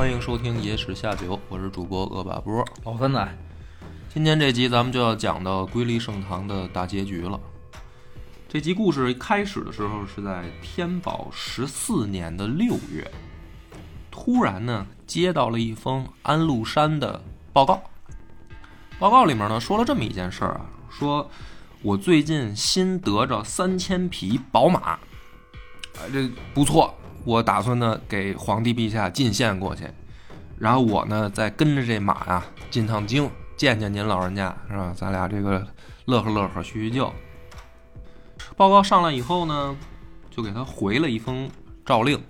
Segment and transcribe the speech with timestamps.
[0.00, 2.66] 欢迎收听《野史下酒》，我是主播恶把波。
[2.86, 3.38] 老三仔，
[4.08, 7.38] 今天这集咱们就要讲到瑰丽盛唐的大结局了。
[8.48, 13.10] 这集故事开始的时候是在天宝十四年的六月，
[14.10, 17.22] 突然呢接到了一封安禄山的
[17.52, 17.82] 报告。
[18.98, 21.30] 报告里面呢说了这么一件事儿啊，说
[21.82, 24.98] 我最近新得着三千匹宝马，啊，
[26.10, 29.84] 这不错，我打算呢给皇帝陛下进献过去，
[30.58, 34.92] 然后我呢再跟着这马呀、进趟京，见见您老人家是吧？
[34.96, 35.66] 咱俩这个
[36.06, 37.12] 乐呵乐呵叙叙旧。
[38.56, 39.76] 报告上来以后呢，
[40.30, 41.50] 就给他回了一封
[41.84, 42.20] 诏令，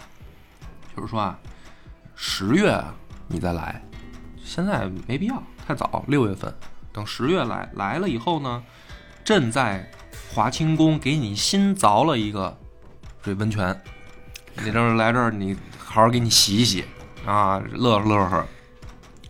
[0.97, 1.39] 就是说啊，
[2.15, 2.83] 十月
[3.29, 3.83] 你再来，
[4.43, 6.53] 现在没必要，太早，六月份，
[6.93, 8.63] 等十月来来了以后呢，
[9.25, 9.89] 朕在
[10.33, 12.57] 华清宫给你新凿了一个
[13.23, 13.81] 这温泉，
[14.63, 16.85] 你这来这儿你好好给你洗一洗
[17.25, 18.47] 啊，乐呵乐呵。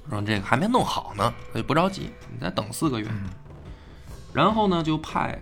[0.09, 3.07] 说这个还没弄好呢，所以不着急，你再等四个月。
[4.33, 5.41] 然后呢，就派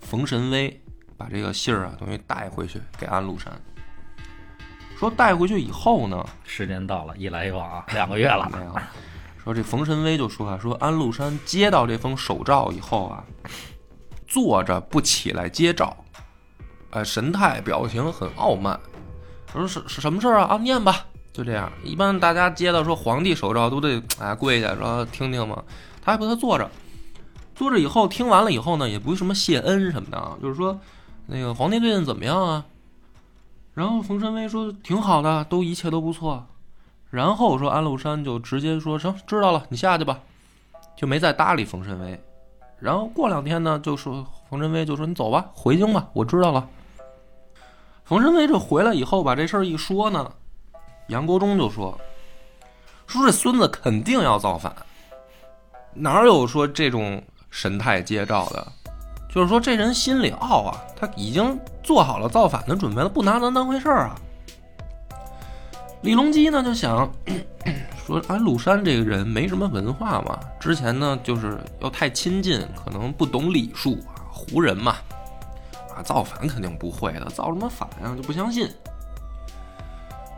[0.00, 0.80] 冯神威
[1.18, 3.52] 把这个信儿啊，等于带回去给安禄山。
[4.98, 8.48] 说带回去以后呢，时间到了，一来一往啊，两个月了。
[8.52, 8.74] 没有。
[9.44, 13.24] 说这冯神威就说啊，说安禄山接到这封手诏以后啊，
[14.26, 15.94] 坐着不起来接诏，
[16.90, 18.80] 呃，神态表情很傲慢。
[19.52, 20.54] 他说是是什么事儿啊？
[20.54, 21.70] 啊，念吧，就这样。
[21.82, 25.62] 一般大家接到说皇帝手诏都得哎跪下说听听嘛，
[26.02, 26.70] 他还不他坐着，
[27.54, 30.78] 坐着以后听完了以后呢，也不是什么谢恩什么的啊，就是说
[31.26, 32.64] 那个皇帝最近怎么样啊？
[33.74, 36.46] 然后冯神威说挺好的，都一切都不错。
[37.10, 40.20] 然后说安禄山就直接说行，知道了，你下去吧，
[40.96, 42.22] 就没再搭理冯神威。
[42.78, 46.68] 然后过两天呢，就说冯神威就说你走吧，回京吧，我知道了。
[48.10, 50.28] 冯神威这回来以后把这事儿一说呢，
[51.10, 51.96] 杨国忠就说
[53.06, 54.74] 说这孙子肯定要造反，
[55.94, 58.66] 哪有说这种神态接诏的？
[59.32, 64.20] 就是说这人心里傲啊，他已经做好了造反的准备了，不拿咱当回事儿啊。
[66.02, 67.08] 李隆基呢就想
[68.04, 74.96] 说，安禄山这个人没什么文化嘛，之前呢就是要太亲近，可能不懂礼数啊，胡人嘛，
[76.02, 78.68] 造反肯定不会的，造什么反啊，就不相信。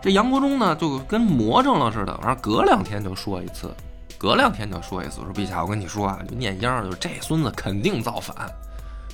[0.00, 3.72] 这杨国忠呢就跟魔怔了似的，反正隔两天就说一次，
[4.18, 8.36] 隔两天就说一次，说陛下，我跟你说啊，就念秧儿，就这孙子肯定造反。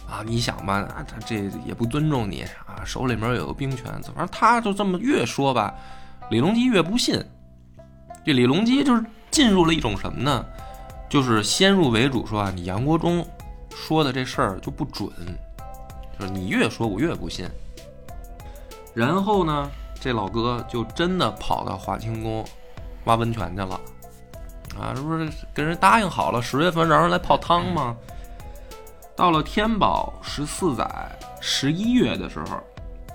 [0.09, 5.75] 啊，你想吧，他这也不尊重你啊，手里面有个兵权，反正他就这么越说吧，
[6.31, 7.23] 李隆基越不信。
[8.25, 10.45] 这李隆基就是进入了一种什么呢？
[11.11, 13.23] 就是先入为主说啊，你杨国忠
[13.75, 15.11] 说的这事儿就不准，
[16.19, 17.49] 就是你越说我越不信。
[18.95, 19.71] 然后呢，
[20.01, 22.45] 这老哥就真的跑到华清宫
[23.05, 23.81] 挖温泉去了，
[24.79, 27.97] 啊，这不是跟人答应好了十月份让人来泡汤吗？
[29.15, 30.87] 到了天宝十四载
[31.41, 32.61] 十一月的时候，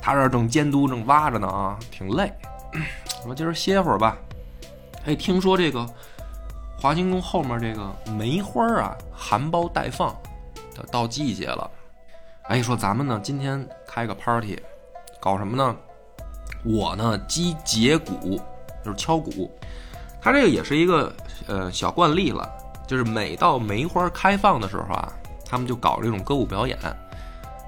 [0.02, 2.32] 他这儿正监督正挖着呢啊，挺累。
[3.24, 4.18] 说今儿歇会儿吧。
[5.06, 5.86] 哎，听说这个
[6.80, 10.16] 华清宫后面这个梅花啊，含苞待放，
[10.92, 11.70] 到季节了。
[12.50, 14.60] 哎，说咱们呢今天开个 party，
[15.20, 15.76] 搞什么呢？
[16.64, 18.42] 我呢击节鼓，
[18.84, 19.50] 就是敲鼓。
[20.22, 21.14] 他这个也是一个
[21.48, 22.50] 呃小惯例了，
[22.86, 25.12] 就是每到梅花开放的时候啊。
[25.46, 26.80] 他们就搞这种歌舞表演，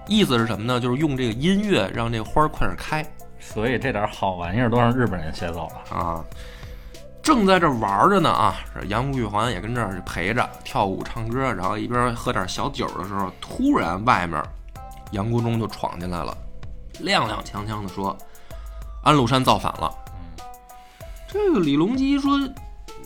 [0.08, 0.80] 意思是什么呢？
[0.80, 3.06] 就是用这个音乐让这花快点开。
[3.40, 6.25] 所以这点好玩意儿都让日本人学走了啊！
[7.22, 8.55] 正在这玩着呢啊，
[8.88, 14.41] 杨玉环也跟这儿陪着跳舞唱歌，然后一边喝点小酒的时候，突然外面
[15.11, 16.37] 杨国忠就闯进来了，
[17.02, 18.16] 踉踉跄跄的说
[19.03, 19.93] ：“安禄山造反了。”
[21.28, 22.40] 这个李隆基说：“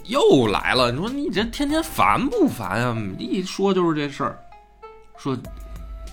[0.06, 0.92] 又来了！
[0.92, 2.98] 你说你这天天烦不烦啊？
[3.18, 4.40] 一说就是这事儿。”
[5.18, 5.38] 说，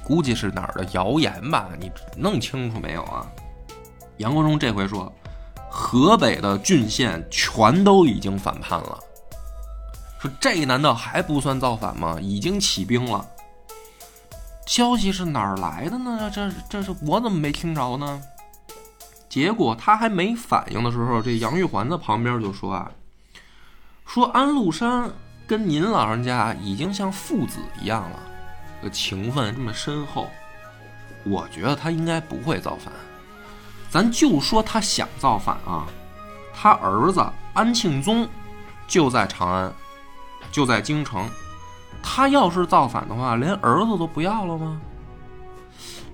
[0.05, 1.69] 估计是哪儿的谣言吧？
[1.79, 3.27] 你弄清楚没有啊？
[4.17, 5.13] 杨国忠这回说，
[5.71, 8.99] 河北的郡县全都已经反叛了。
[10.19, 12.19] 说这难道还不算造反吗？
[12.21, 13.25] 已经起兵了。
[14.67, 16.31] 消息是哪儿来的呢？
[16.33, 18.21] 这这是我怎么没听着呢？
[19.29, 22.91] 结果他还没反应的时候，这杨玉环在旁边就说啊，
[24.07, 25.11] 说安禄山
[25.47, 28.19] 跟您老人家已经像父子一样了，
[28.83, 30.29] 这情分这么深厚，
[31.25, 32.93] 我觉得他应该不会造反。
[33.89, 35.87] 咱就说他想造反啊，
[36.53, 37.25] 他儿子
[37.55, 38.29] 安庆宗
[38.89, 39.73] 就在长安，
[40.51, 41.31] 就在京城。
[42.03, 44.81] 他要是造反的话，连儿子都不要了吗？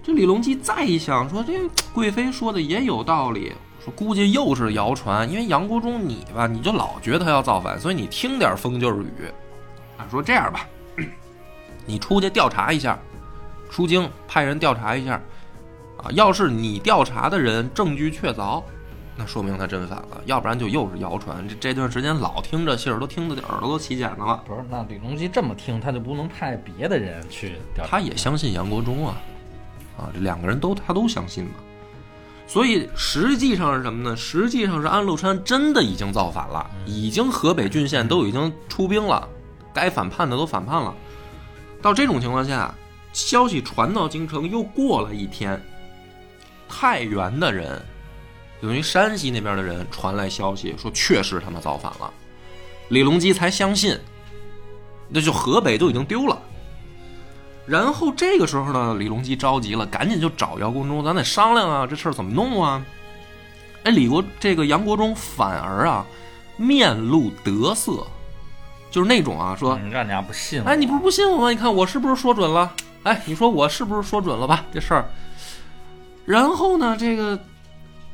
[0.02, 1.52] 这李隆基再一想，说这
[1.92, 3.52] 贵妃说的也有道理，
[3.84, 9.08] 说估计又是谣传，因为杨国忠你吧，你就老觉得他要造反，所以你听点风就是雨。
[9.96, 10.66] 啊，说这样吧，
[11.86, 12.98] 你出去调查一下，
[13.70, 15.20] 出京派人调查一下，
[16.02, 18.60] 啊，要是你调查的人证据确凿，
[19.14, 21.46] 那说明他真反了，要不然就又是谣传。
[21.46, 24.42] 这这段时间老听这信儿，都听得耳朵都起茧子了。
[24.46, 27.90] 不是，那李隆基这么听，他就不能派别的人去调查？
[27.90, 29.16] 他也相信杨国忠啊，
[29.98, 31.52] 啊，这两个人都他都相信嘛。
[32.46, 34.16] 所以实际上是什么呢？
[34.16, 39.28] 实际上是安禄山真的已经造反了，已经河北郡县都已经出兵了，
[39.72, 40.94] 该反叛的都反叛了。
[41.80, 42.74] 到这种情况下，
[43.12, 45.60] 消息传到京城，又过了一天，
[46.68, 47.80] 太原的人，
[48.62, 52.10] 等于山西那边的人传来消息说，确实他们造反了。
[52.88, 53.98] 李隆基才相信，
[55.08, 56.40] 那就河北都已经丢了。
[57.66, 62.84] 然后这个时候呢，李隆基着急了，赶紧就找姚国忠，咱得商量啊，这事儿怎么弄啊？
[63.82, 66.06] 哎，李国这个杨国忠反而啊，
[66.56, 68.06] 面露得色，
[68.92, 70.62] 就是那种啊，说，你让人家不信。
[70.62, 71.50] 哎，你不是不信我吗？
[71.50, 72.72] 你看我是不是说准了？
[73.02, 74.64] 哎，你说我是不是说准了吧？
[74.72, 75.04] 这事儿。
[76.24, 77.36] 然后呢，这个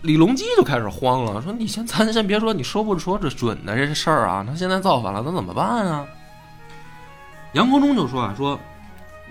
[0.03, 6.07] 李隆基就开始慌了，说：“你先，咱先别说你说不说这准的这事儿啊，他现在造反了，咱怎么办啊？”
[7.55, 8.59] 杨国忠就说啊，说。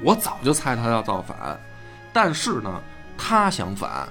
[0.03, 1.59] 我早就猜他要造反，
[2.13, 2.79] 但是呢，
[3.17, 4.07] 他想反，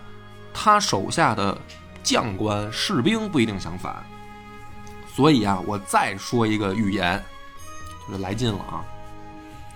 [0.52, 1.56] 他手下的
[2.02, 3.94] 将官士兵不一定想反，
[5.14, 7.22] 所以啊，我再说一个预言，
[8.10, 8.82] 就来劲了啊！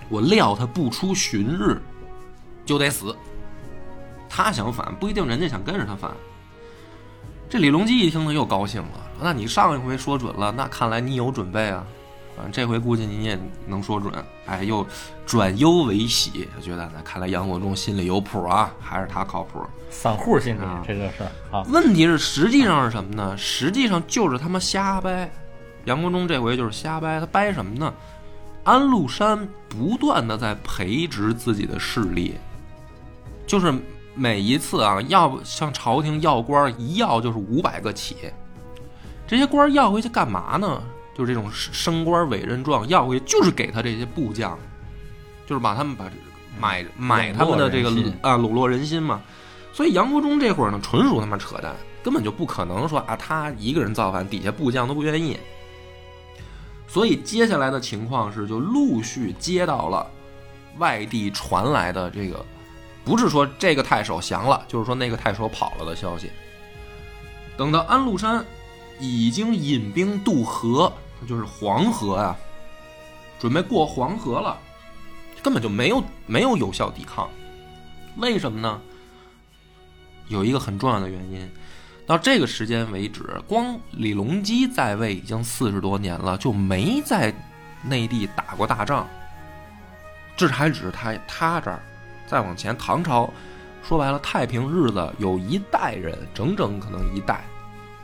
[0.09, 1.81] 我料他不出旬日
[2.67, 3.17] 就得死，
[4.29, 6.11] 他想反不一定人家想跟着他反。
[7.51, 8.89] 这李隆基一听呢又高兴了，
[9.21, 11.85] 那你上一回说准了，那看来你有准备啊。
[12.51, 14.15] 这回估计你也能说准，
[14.47, 14.87] 哎，又
[15.27, 19.63] 转忧为喜，觉得呢看来杨国忠心里有谱啊，还是他靠谱。
[19.91, 23.37] 散户心理啊这个事儿啊，问题是实际上是什么呢？
[23.37, 25.31] 实际上就是他妈瞎掰。
[25.85, 27.93] 杨国忠这回就是瞎掰，他掰什么呢？
[28.63, 32.37] 安禄山不断的在培植自己的势力，
[33.47, 33.75] 就是
[34.21, 38.17] 每一次啊，要向朝廷要官，一要就是五百个起。
[39.27, 40.83] 这些官要回去干嘛呢？
[41.17, 44.59] 就是这种升官委任状要回去，就是给他这些部将，
[45.47, 46.05] 就是把他们把
[46.61, 47.91] 买买他们的这个
[48.21, 49.23] 啊笼络人心嘛。
[49.73, 55.39] 所以杨国忠这会儿呢，纯属他妈扯淡，根本就不可能说啊他一个人造反，底下部将都不愿意。
[56.87, 60.07] 所以接下来的情况是，就陆续接到了
[60.77, 62.45] 外地传来的这个，
[63.11, 66.31] 不是说这个太守降了，就是说那个太守跑了的消息。
[67.57, 68.45] 等到安禄山
[69.01, 70.93] 已经引兵渡河，
[71.29, 72.37] 就是黄河啊，
[73.41, 74.57] 准备过黄河了，
[75.43, 77.29] 根本就没有没有有效抵抗。
[78.19, 78.81] 为什么呢？
[80.29, 81.51] 有一个很重要的原因，
[82.07, 87.35] 到这个时间为止，光李隆基在位已经四十多年了，就没在
[87.83, 89.05] 内地打过大仗。
[90.37, 91.83] 这还只是他他这儿，
[92.31, 93.29] 再往前，唐朝
[93.83, 97.45] 说白了，太平日子有一代人，整整可能一代，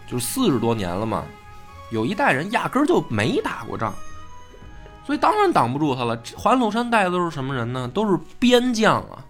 [0.08, 1.22] 就是四十多年了嘛，
[1.92, 3.94] 有一代人压根儿就没打过仗，
[5.04, 6.20] 所以当然挡不住他了。
[6.36, 7.88] 环鲁山带的都是什么人呢？
[7.94, 9.22] 都是边将啊，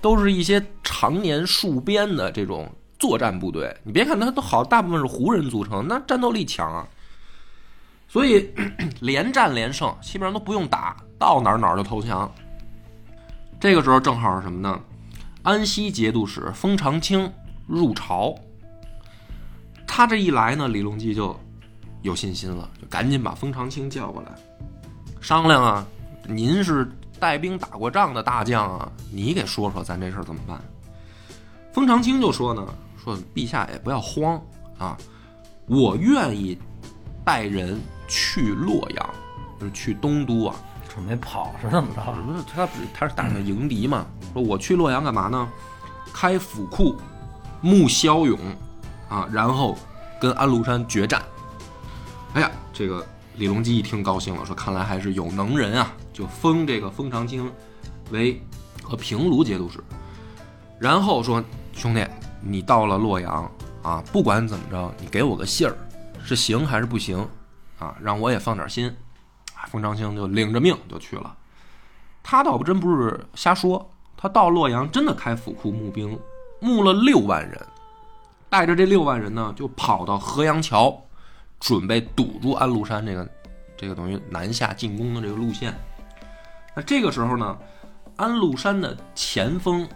[0.00, 2.70] 都是一些常年戍边的这种
[3.00, 3.76] 作战部队。
[3.82, 6.86] 你别看他都好，大部分是胡人组成，那战斗力强啊。
[8.06, 8.48] 所以
[9.00, 12.32] 连战连胜，基本上都不用打，到哪儿哪儿就投降。
[13.60, 14.80] 这个时候正好是什么呢？
[15.42, 17.30] 安西节度使封长清
[17.66, 18.34] 入朝，
[19.86, 21.38] 他这一来呢，李隆基就
[22.00, 24.32] 有信心了，就赶紧把封长清叫过来
[25.20, 25.86] 商量啊。
[26.26, 30.58] 您是带兵打过仗的大将啊，你给说说咱这事儿怎么办？
[31.72, 32.66] 封长清就说呢，
[33.02, 34.40] 说陛下也不要慌
[34.78, 34.96] 啊，
[35.66, 36.58] 我愿意
[37.26, 39.10] 带人去洛阳，
[39.60, 40.56] 就是去东都啊。
[40.92, 42.12] 准备跑是怎么着？
[42.26, 44.04] 不是他不是他是打算迎敌嘛？
[44.32, 45.48] 说我去洛阳干嘛呢？
[46.12, 46.96] 开府库，
[47.60, 48.36] 募骁勇
[49.08, 49.78] 啊，然后
[50.20, 51.22] 跟安禄山决战。
[52.34, 53.06] 哎呀，这个
[53.36, 57.50] 李隆基一听高兴了，说看来还是有能人啊，就封这个封长清
[58.10, 58.44] 为
[58.82, 59.78] 和平卢节度使。
[60.78, 61.42] 然后说
[61.72, 62.04] 兄弟，
[62.40, 63.50] 你到了洛阳，
[63.82, 65.76] 啊，不管怎么着，你给我个信儿，
[66.24, 67.24] 是行还是不行
[67.78, 67.94] 啊？
[68.00, 68.92] 让我也放点心。
[69.60, 71.36] 啊，封长清就领着命就去了。
[72.22, 76.18] 他倒不真不是瞎说，他到洛阳真的开府库募兵，
[76.60, 77.60] 募了六万人，
[78.48, 80.98] 带着这六万人呢，就跑到河阳桥，
[81.58, 83.28] 准备堵住安禄山这个
[83.76, 85.74] 这个等于南下进攻的这个路线。
[86.74, 87.58] 那这个时候呢，
[88.16, 89.86] 安禄山的前锋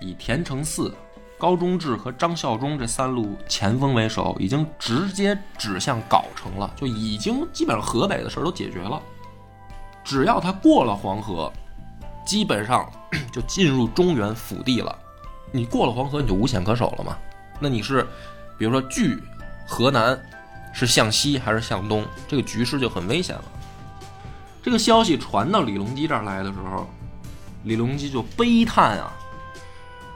[0.00, 0.92] 以田承嗣、
[1.38, 9.00] 高宗志和张孝忠这三路前锋为首，已经直接指向藁城了，就已经基本上河北的事儿都解决了。
[10.04, 11.50] 只要他过了黄河，
[12.26, 12.88] 基本上
[13.32, 14.96] 就进入中原腹地了。
[15.50, 17.16] 你过了黄河，你就无险可守了嘛。
[17.58, 18.06] 那你是，
[18.58, 19.22] 比如说据
[19.66, 20.20] 河南
[20.72, 23.44] 是向西还是向东，这个局势就很危险了。
[24.62, 26.88] 这个消息传到李隆基这儿来的时候，
[27.62, 29.12] 李隆基就悲叹啊，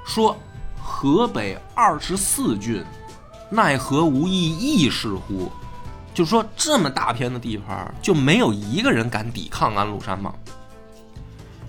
[0.05, 0.37] 说
[0.83, 2.85] ：“河北二十四郡，
[3.51, 5.51] 奈何无一义士乎？”
[6.19, 10.35] 就是说，这么大片的地盘，就没有一个人敢抵抗安禄山吗？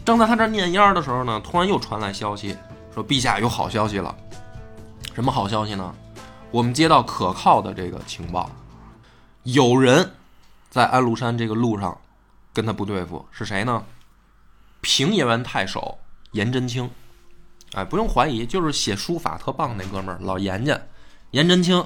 [0.03, 2.58] 正在他这念烟的时候呢，突然又传来消息，
[2.91, 4.18] 说陛下有好消息了。
[5.13, 5.94] 什么好消息呢？
[6.50, 8.50] 我们接到可靠的这个情报，
[9.44, 10.12] 有人
[10.72, 11.96] 在安禄山这个路上
[12.51, 13.86] 跟他不对付，是谁呢？
[14.82, 15.96] 平野原太守
[16.32, 16.89] 颜真卿。
[17.74, 20.75] 哎，不用怀疑，就是写书法特棒那哥们儿老严家，
[21.29, 21.86] 颜真卿。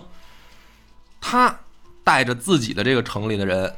[1.20, 1.60] 他。
[2.04, 3.74] 带着自己的这个城里的人，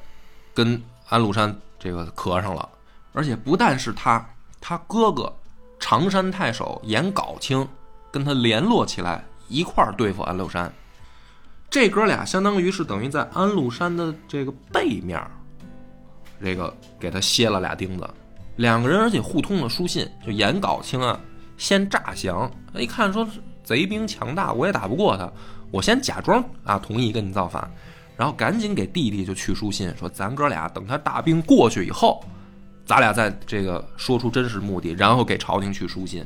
[0.54, 2.68] 跟安禄山这个磕上了，
[3.14, 4.28] 而且不但是他，
[4.60, 5.32] 他哥哥
[5.80, 7.68] 常山太守颜杲卿
[8.12, 10.72] 跟他联络起来，一块儿对付安禄山。
[11.70, 15.22] 这哥俩相当于是等于在安禄山的这个背面，
[16.42, 18.10] 这个给他歇了俩钉子。
[18.56, 21.20] 两个人而且互通了书信，就颜杲卿啊，
[21.58, 23.28] 先诈降，一看说
[23.64, 25.30] 贼兵强大，我也打不过他，
[25.72, 27.70] 我先假装啊同意跟你造反。
[28.18, 32.24] 然后赶紧给弟弟就去书信，说咱哥俩等他大兵过去以后，
[32.86, 36.26] 咱俩再这个说出真实目的，然后给朝廷去书信。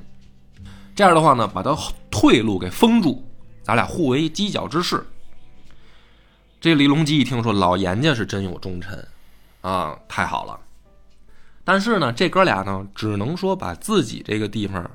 [0.96, 1.76] 这样的话呢，把他
[2.12, 3.26] 退路给封住，
[3.64, 5.04] 咱俩互为犄角之势。
[6.62, 9.08] 这李隆基一听说老严家是真有忠臣，
[9.62, 10.60] 啊，太好了。
[11.64, 14.90] 但是呢，这哥俩呢，只能说把自己这个地方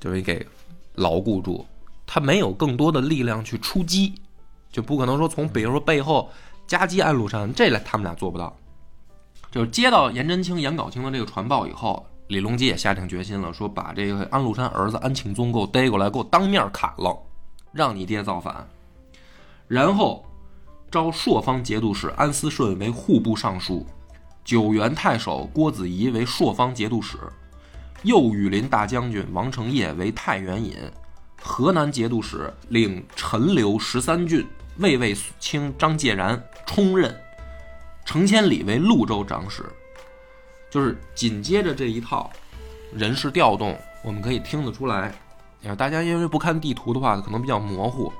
[0.00, 0.46] 就是给
[0.94, 1.66] 牢固住，
[2.06, 4.14] 他没有更多的力量去出击。
[4.72, 6.28] 就不可能说从比如说背后
[6.66, 8.56] 夹击安禄山，这来他们俩做不到。
[9.50, 17.14] 就是接到颜真卿、颜杲卿的这个传报以后，李隆基也下定决心了，说把这个安禄山儿子安庆宗给我逮过来，给我当面砍了，
[17.70, 18.66] 让你爹造反。
[19.68, 20.24] 然后
[20.90, 23.86] 招朔方节度使安思顺为户部尚书，
[24.42, 27.18] 九原太守郭子仪为朔方节度使，
[28.04, 30.74] 右羽林大将军王承业为太原尹。
[31.42, 34.46] 河南节度使领陈留十三郡，
[34.78, 37.14] 卫尉卿张介然充任，
[38.04, 39.64] 程千里为潞州长史。
[40.70, 42.30] 就是紧接着这一套
[42.94, 45.12] 人事调动，我们可以听得出来。
[45.66, 48.12] 啊大家因为不看地图的话，可能比较模糊。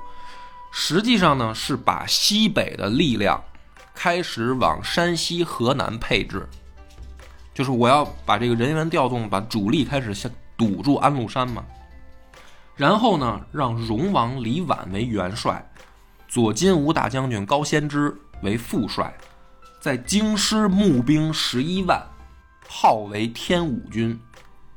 [0.71, 3.43] 实际上呢，是把西北的力量
[3.93, 6.47] 开始往山西、河南配置，
[7.53, 11.65] 就是我要把这个人员调动，把主力开始先堵住安禄山嘛。
[12.75, 15.63] 然后呢，让荣王李绾为元帅，
[16.33, 18.11] 左金吾大将军高仙芝
[18.41, 19.15] 为副帅，
[19.79, 22.03] 在京师募兵十一万，
[22.67, 24.19] 号为天武军，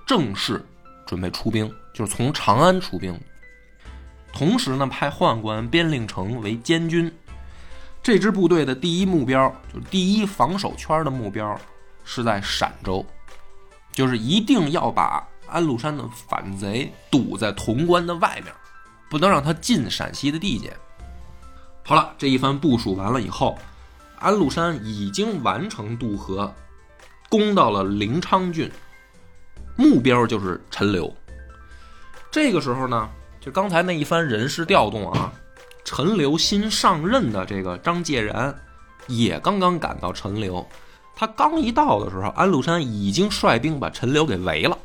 [0.07, 0.63] 正式
[1.07, 3.19] 准备出兵，就是从长安出兵。
[4.35, 7.11] 同时呢，派宦官边令城为监军。
[8.03, 11.59] 这支部队的第一目标，就是第一防守圈的目标，
[12.05, 13.03] 是在陕州，
[13.93, 15.27] 就是一定要把。
[15.49, 18.53] 安禄山的反贼堵在潼关的外面，
[19.09, 20.77] 不能让他进陕西的地界。
[21.89, 23.57] 好了，这一番部署完了以后，
[24.19, 26.53] 安禄山已经完成渡河，
[27.29, 28.69] 攻到了临昌郡，
[29.77, 31.15] 目标就是陈留。
[32.29, 33.09] 这个时候呢，
[33.41, 35.33] 就刚才那一番人事调动啊，
[35.85, 38.53] 陈留新上任的这个张介然
[39.07, 40.67] 也刚刚赶到陈留。
[41.15, 44.77] 他刚一到的时候，安禄山已经率兵把陈留给围了。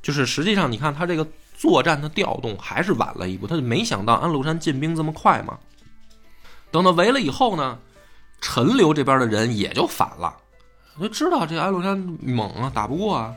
[0.00, 5.58] 就是实际上，你看他这个作战的调动还是晚了一步，他就没想到安禄山进兵这么快嘛。
[6.72, 7.78] 等到围了以后呢，
[8.40, 10.34] 陈留这边的人也就反了，
[11.00, 13.32] 就知道这安禄山猛啊，打不过啊。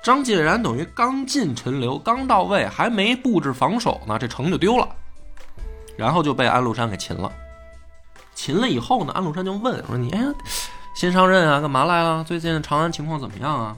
[0.00, 4.88] 张介然等于刚进陈留，刚到位，还没布置防守呢，这城就丢了，
[5.96, 7.30] 然后就被安禄山给擒了。
[8.34, 10.24] 擒了以后呢，安禄山就问说：“你哎，
[10.94, 12.22] 新上任啊，干嘛来了？
[12.22, 13.76] 最近长安情况怎么样啊？”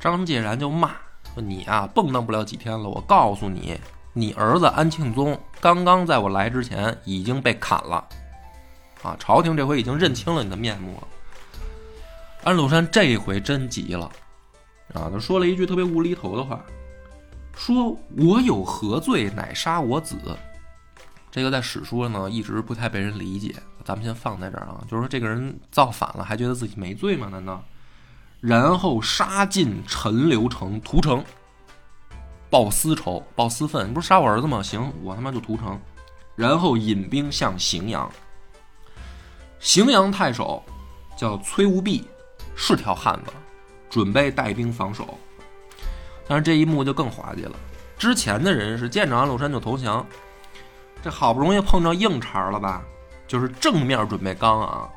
[0.00, 0.92] 张介然就骂。
[1.34, 2.88] 说你啊，蹦跶不了几天了。
[2.88, 3.78] 我告诉你，
[4.18, 8.02] 你儿子安庆宗刚刚在我来之前已经被砍了，
[9.02, 11.08] 啊，朝廷这回已经认清了你的面目了。
[12.42, 14.10] 安禄山这回真急了，
[14.94, 16.64] 啊，他说了一句特别无厘头的话，
[17.54, 20.16] 说我有何罪，乃杀我子？
[21.30, 23.54] 这个在史书上呢一直不太被人理解，
[23.84, 27.28] 咱们先放在这儿啊，就是说这个人造反了，还觉得自己没罪吗？
[27.30, 27.62] 难道？
[28.40, 31.22] 然后杀尽陈留城，屠城，
[32.48, 33.88] 报私仇，报私愤。
[33.88, 34.62] 你不是杀我儿子吗？
[34.62, 35.78] 行，我他妈就屠城。
[36.34, 38.10] 然后引兵向荥阳。
[39.60, 40.62] 荥阳太守
[41.16, 42.06] 叫崔无弼，
[42.54, 43.32] 是条汉子，
[43.88, 45.18] 准备带兵防守。
[46.28, 47.56] 但是这一幕就更滑稽了。
[47.98, 50.06] 之前的人是见着安禄山就投降，
[51.02, 52.82] 这好不容易碰上硬茬了吧？
[53.26, 54.88] 就是正面准备刚啊。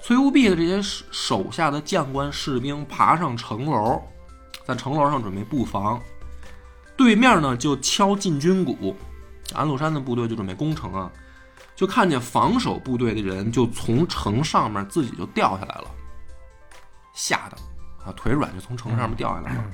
[0.00, 0.80] 崔无弼的这些
[1.10, 4.00] 手下的将官士兵爬上城楼，
[4.64, 6.00] 在城楼上准备布防。
[6.98, 8.94] 对面呢就敲进军鼓，
[9.54, 11.10] 安禄山的部队就准备攻城啊。
[11.76, 15.84] 就看见防守部队的人就从城上面自己就掉下来了，
[17.14, 17.56] 吓得
[18.04, 19.64] 啊腿软，就从城上面掉下来了，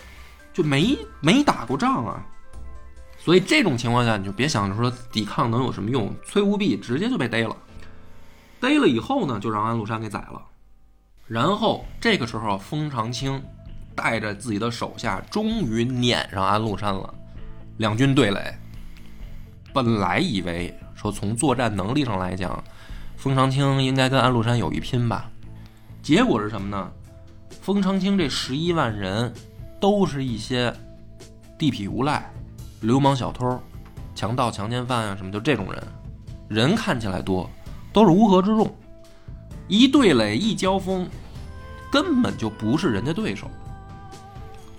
[0.54, 2.24] 就没没打过仗啊。
[3.18, 6.10] 所以这种情况下，你就别想着说抵抗能有什么用。
[6.24, 7.54] 崔无弼直接就被逮了。
[8.58, 10.42] 逮了以后呢，就让安禄山给宰了。
[11.26, 13.44] 然后这个时候，封长清
[14.02, 17.14] 带着自己的手下，终于撵上安禄山了。
[17.76, 18.54] 两军对垒，
[19.74, 22.64] 本来以为说从作战能力上来讲，
[23.18, 25.30] 封长清应该跟安禄山有一拼吧。
[26.00, 26.90] 结果是什么呢？
[27.60, 29.30] 封长清这十一万人，
[29.78, 30.74] 都是一些
[31.58, 32.32] 地痞无赖、
[32.80, 33.60] 流氓小偷、
[34.14, 35.82] 强盗、强奸犯啊，什么就这种人，
[36.48, 37.48] 人看起来多。
[37.92, 38.74] 都是乌合之众，
[39.68, 41.06] 一对垒一交锋，
[41.92, 43.50] 根本就不是人家对手。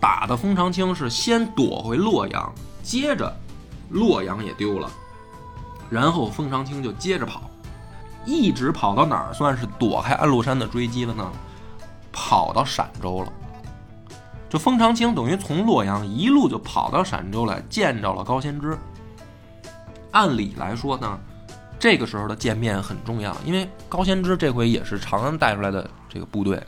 [0.01, 3.31] 打的封长清是先躲回洛阳，接着
[3.91, 4.89] 洛阳也丢了，
[5.91, 7.43] 然后封长清就接着跑，
[8.25, 11.31] 一直跑到哪儿算是躲开安禄山的追击了呢？
[12.11, 13.31] 跑到陕州了。
[14.49, 18.77] 就封长清等于从洛阳一路就跑到陕州来见着了高仙芝。
[20.11, 21.19] 按理来说呢？
[21.79, 26.61] 这个时候的见面很重要，因为高仙芝这回也是长安带出来的这个部队，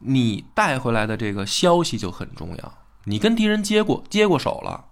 [0.00, 2.74] 你带回来的这个消息就很重要。
[3.04, 4.84] 你跟敌人接过接过手了，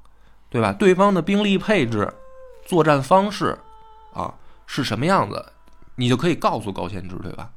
[0.48, 0.72] 对吧？
[0.72, 2.12] 对方的兵力配置、
[2.64, 3.58] 作战方式
[4.12, 4.32] 啊
[4.66, 5.44] 是什么样子，
[5.94, 7.50] 你就可以告诉高仙芝，对吧？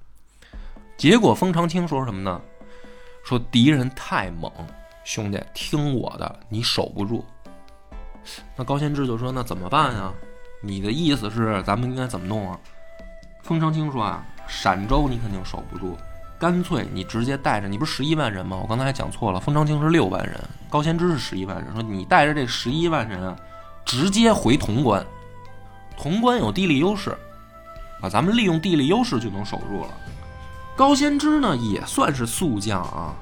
[0.97, 2.41] 结果封长清说什么呢？
[3.23, 4.51] 说敌人太猛，
[5.03, 7.23] 兄弟，听我的，你守不住。
[8.55, 10.11] 那高仙芝就说：“那怎么办呀？”
[10.59, 12.59] 你的意思是咱们应该怎么弄啊？
[13.43, 15.95] 封长清说啊，陕州你肯定守不住，
[16.39, 18.59] 干脆你直接带着，你不是十一万人吗？
[18.61, 21.73] 我刚才还讲错了，封长清是六万人，高仙芝是十一万人。
[21.73, 23.35] 说你带着这十一万人啊，
[23.83, 25.03] 直接回潼关，
[25.97, 27.17] 潼关有地理优势，
[28.01, 29.89] 啊，咱们利用地理优势就能守住了。
[30.75, 33.15] 高仙芝呢也算是宿将啊，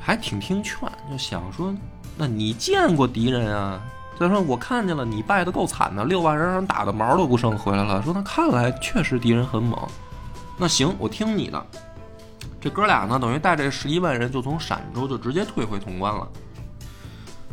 [0.00, 1.72] 还挺听劝，就想说，
[2.16, 3.80] 那你见过敌人啊？
[4.18, 8.02] 再说我看见了，你败的够惨的，六万人让打的毛都不剩回来了。
[8.02, 9.78] 说那看来确实敌人很猛，
[10.58, 11.66] 那行，我听你的。
[12.64, 16.26] 这哥俩呢，等于带着十一万人就从陕州就直接退回潼关了。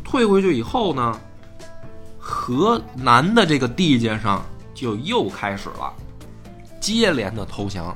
[0.02, 1.20] 退回去以后呢，
[2.18, 5.92] 河南的这个地界上就又开始了
[6.80, 7.94] 接连的投降，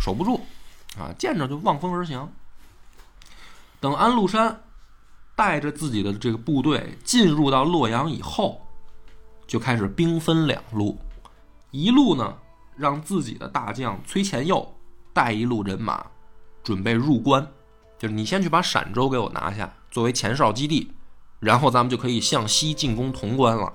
[0.00, 0.40] 守不住
[0.98, 2.28] 啊，见着就望风而降。
[3.78, 4.60] 等安禄山。
[5.34, 8.60] 带着自己的这个部队进入到洛阳以后，
[9.46, 10.98] 就开始兵分两路，
[11.70, 12.36] 一路呢
[12.76, 14.74] 让自己的大将崔乾佑
[15.14, 16.04] 带一路人马，
[16.62, 17.46] 准备入关，
[17.98, 20.90] 就是你先去把陕州给我拿下，作为前哨基地，
[21.40, 23.72] 然后咱们就可以向西进攻潼关了。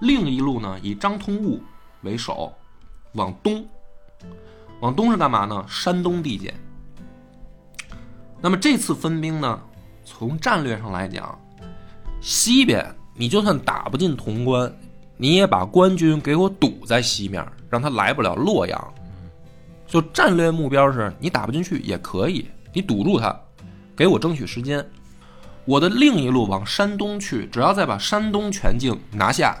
[0.00, 1.62] 另一路呢以张通悟
[2.02, 2.52] 为首，
[3.12, 3.66] 往东，
[4.80, 5.64] 往东是干嘛呢？
[5.68, 6.52] 山东地界。
[8.40, 9.60] 那么这次分兵呢？
[10.04, 11.38] 从战略上来讲，
[12.20, 14.76] 西边你就算打不进潼关，
[15.16, 18.94] 你也把官军给我堵在西面，让他来不了洛阳。
[19.92, 23.38] 就战略目标是你打不进去也可以，你堵住他，
[23.94, 24.82] 给我争取时间。
[25.66, 29.54] 我的另一路往山东去，只要再把山东全境拿下，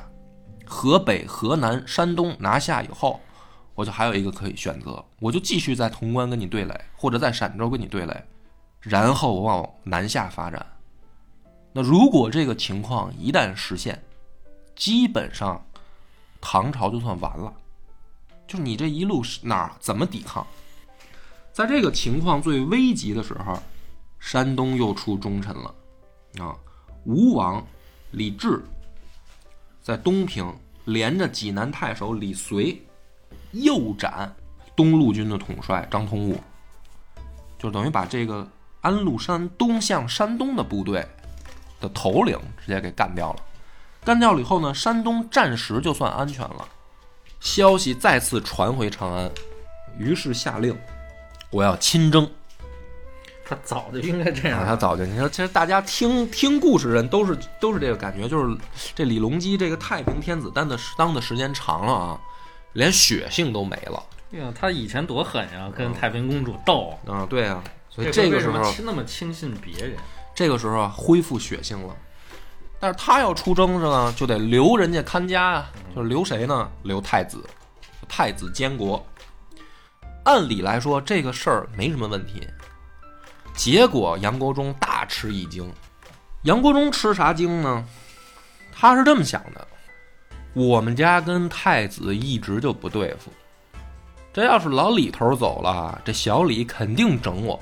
[0.64, 3.20] 河北、河南、山东拿下以后，
[3.74, 8.24] 我就还有一个可以选择，我就继续在潼关跟你对垒，或者在陕州跟你对垒。
[8.80, 10.64] 然后往南下发展。
[11.74, 14.02] 那如果这个情况一旦实现，
[14.74, 15.62] 基本上
[16.40, 17.52] 唐朝就算完了。
[18.52, 20.46] 就你这一路是哪儿怎么抵抗？
[21.54, 23.58] 在这个情况最危急的时候，
[24.18, 25.74] 山东又出忠臣了
[26.38, 26.54] 啊！
[27.06, 27.66] 吴王
[28.10, 28.62] 李治
[29.80, 32.78] 在东平连着济南太守李遂
[33.52, 34.30] 又斩
[34.76, 36.38] 东路军的统帅张通武，
[37.58, 38.46] 就等于把这个
[38.82, 41.02] 安禄山东向山东的部队
[41.80, 43.42] 的头领直接给干掉了。
[44.04, 46.68] 干掉了以后呢，山东暂时就算安全了。
[47.42, 49.28] 消息再次传回长安，
[49.98, 50.78] 于是下令，
[51.50, 52.28] 我要亲征。
[53.44, 58.56] 他早就应该这样啊，他早就你说，其实大家听听故事人都是都是这个感觉，就是
[58.94, 62.20] 这李隆基这个太平天子当的当的时间长了啊，
[62.74, 64.00] 连血性都没了
[64.30, 66.96] 对呀，他以前多狠呀，跟太平公主斗。
[67.06, 69.96] 啊，对啊，所以这个时候那么轻信别人？
[70.32, 71.94] 这个时候啊恢复血性了，
[72.82, 76.68] 但是他要出征呢，就得留人家看家啊，就是留谁呢？
[76.82, 77.40] 留太子，
[78.08, 79.06] 太子监国。
[80.24, 82.44] 按理来说这个事儿没什么问题，
[83.54, 85.72] 结果杨国忠大吃一惊。
[86.42, 87.86] 杨国忠吃啥惊呢？
[88.72, 89.64] 他是这么想的：
[90.52, 93.30] 我们家跟太子一直就不对付，
[94.32, 97.60] 这要是老李头走了，这小李肯定整我。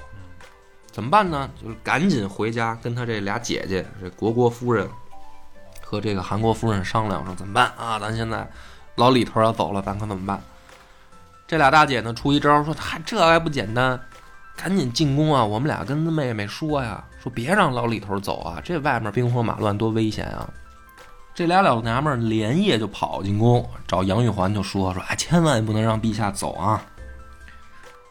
[0.90, 1.50] 怎么办呢？
[1.62, 4.88] 就是赶紧回家跟他这俩姐姐，这国国夫人
[5.90, 7.98] 和这个韩国夫人商量说怎么办啊？
[7.98, 8.48] 咱现在
[8.94, 10.40] 老李头要走了，咱可怎么办？
[11.48, 14.00] 这俩大姐呢出一招，说他这还不简单，
[14.56, 15.44] 赶紧进宫啊！
[15.44, 20.48] 我们俩跟妹妹说呀，说别让老李头走啊，这外面兵荒马乱多危险啊！
[21.34, 26.80] 这俩老娘们连夜就跑进宫，找杨玉环就说说，千万不能让陛下走啊！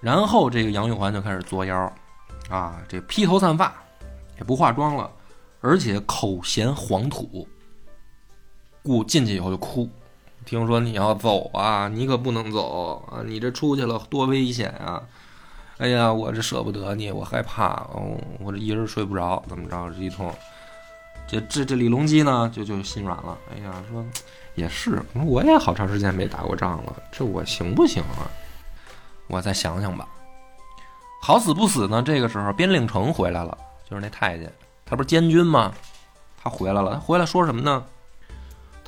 [0.02, 1.94] 然后这个杨玉环就开始作妖，
[2.50, 3.74] 啊，这披头散发，
[4.38, 5.10] 也不化妆了，
[5.62, 7.48] 而且口衔黄土，
[8.84, 9.90] 故进去以后就哭。
[10.46, 13.22] 听说你要走啊，你可不能走啊！
[13.24, 15.04] 你这出去了多危险啊！
[15.78, 19.90] 哎呀，我这舍不得你，我害怕，哦，我这一人睡不着，怎么着？
[19.92, 20.34] 这一通，
[21.28, 23.38] 这这这李隆基呢，就就心软了。
[23.54, 24.04] 哎呀，说
[24.56, 28.26] 也是，我也好长时间没打过仗了，这我行不行啊？
[29.28, 30.08] 我再想想吧。
[31.22, 33.56] 好死不死呢，这个时候边令城回来了，
[33.88, 34.52] 就是那太监，
[34.84, 35.72] 他不是监军吗？
[36.42, 37.86] 他回来了，他回来说什么呢？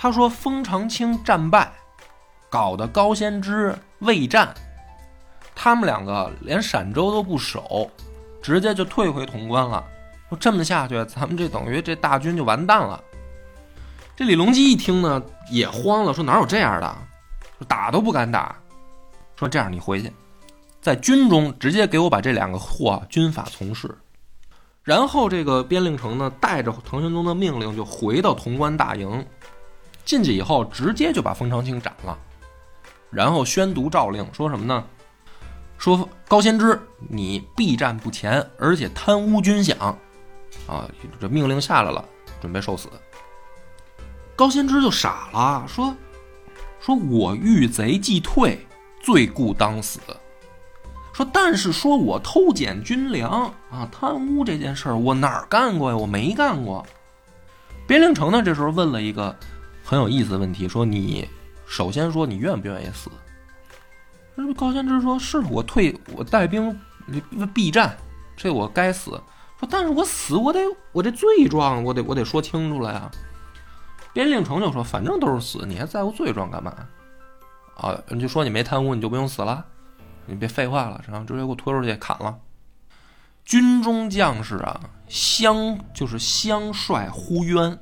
[0.02, 1.72] 他说封长清战败，
[2.50, 4.52] 搞得高仙芝未战，
[5.54, 7.88] 他们两个连陕州都不守，
[8.42, 9.86] 直接就退回潼关了。
[10.28, 13.00] 说这么下去，咱们这等于这大军就完蛋了。
[14.16, 16.98] 这李隆基一听呢，也慌了，说哪有这样的？
[17.60, 18.56] 说打都不敢打。
[19.36, 20.12] 说这样，你回去，
[20.82, 23.96] 在军中直接给我把这两个货军法从事。
[24.82, 29.24] 然后这个边令城呢，带着唐玄宗的命令就回到潼关大营，
[30.06, 32.18] 进去以后直接就把封长清斩了，
[33.10, 34.84] 然后宣读诏令，说什么呢？
[35.78, 39.76] 说高仙芝你避战不前，而且贪污军饷，
[40.68, 40.88] 啊，
[41.20, 42.06] 这命令下来了，
[42.40, 42.88] 准备受死。
[44.36, 45.96] 高仙芝就傻了，说
[46.80, 48.66] 说我遇贼既退，
[49.02, 50.00] 罪故当死。
[51.14, 55.98] 说，但是说我偷减军粮啊，贪污这件事儿，我哪儿干过呀？
[55.98, 56.86] 我没干过。
[57.88, 59.36] 边令城呢，这时候问了一个
[59.92, 61.28] 很有意思的问题，说你
[61.66, 63.12] 首先说你愿不愿意死？
[64.36, 66.80] 那高仙芝说是我退，我带兵
[67.54, 67.98] 避战，
[68.38, 69.22] 这我该死。
[69.60, 70.62] 说但是我死，我得
[70.94, 73.12] 我这罪状，我得我得说清楚了呀。
[74.14, 76.74] 边令成就说，反正都是死，你还在乎罪状干嘛？
[77.76, 79.66] 啊，你就说你没贪污，你就不用死了。
[80.26, 82.40] 你别废话了，然后直接给我拖出去砍了。
[83.44, 87.78] 军中将士啊，相就是相率呼冤，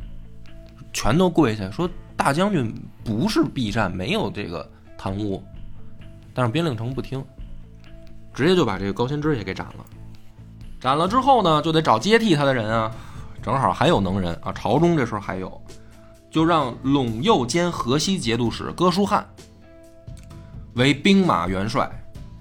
[0.94, 2.74] 全都跪下说大将军
[3.04, 5.44] 不是避战，没有这个贪污。
[6.34, 7.24] 但是边令城不听，
[8.34, 9.86] 直接就把这个高仙芝也给斩了。
[10.80, 12.92] 斩了之后呢，就得找接替他的人啊，
[13.42, 15.62] 正好还有能人啊，朝中这时候还有，
[16.32, 19.28] 就让陇右兼河西节度使哥舒翰
[20.76, 21.90] 为兵马元帅。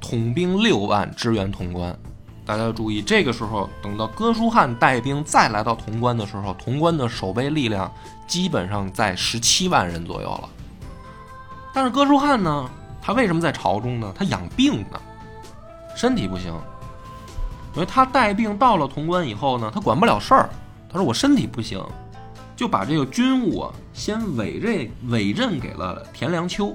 [0.00, 1.98] 统兵六万支援潼关，
[2.46, 7.92] 大家要注意，这个时候等到哥舒翰带兵再来到潼关的时候，潼关的守备力量
[8.28, 10.48] 基本上在十七万人左右了。
[11.74, 14.12] 但是哥舒翰呢，他为什么在朝中呢？
[14.16, 15.00] 他养病呢，
[15.96, 16.52] 身体不行，
[17.74, 20.50] 因为他带病到了潼关以后呢，他管不了事儿。
[20.90, 21.82] 他说我身体不行，
[22.56, 26.74] 就把这个军务啊先委任委任给了田良秋。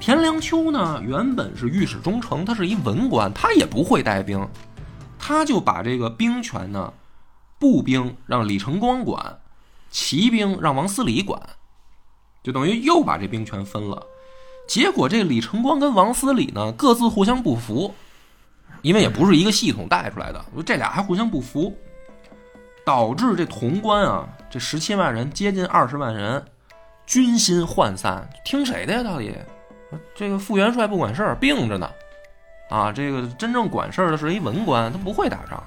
[0.00, 4.46] 田良秋呢，原本是御史中丞，他是一文官，他也不会带兵，
[5.18, 6.92] 他就把这个兵权呢，
[7.58, 9.38] 步兵让李成光管，
[9.90, 11.40] 骑兵让王思礼管，
[12.42, 14.06] 就等于又把这兵权分了。
[14.66, 17.94] 结果这李成光跟王思礼呢，各自互相不服，
[18.82, 21.74] 因为也不是一个系统带出来的，这俩还互相不服，
[22.84, 26.44] 导致这潼关啊这十七万人接近二十万人，
[27.06, 29.02] 军心涣散，听谁的呀？
[29.02, 29.34] 到底
[30.14, 31.90] 这个副元帅不管事儿，病着呢。
[32.68, 35.62] 啊，这个真正管事儿的是一文官，他不会打仗。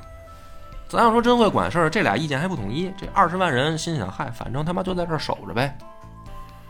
[0.91, 2.91] 咱要说真会管事儿，这俩意见还不统一。
[2.97, 5.73] 这二十万人心想：嗨，反正他妈就在这儿守着呗。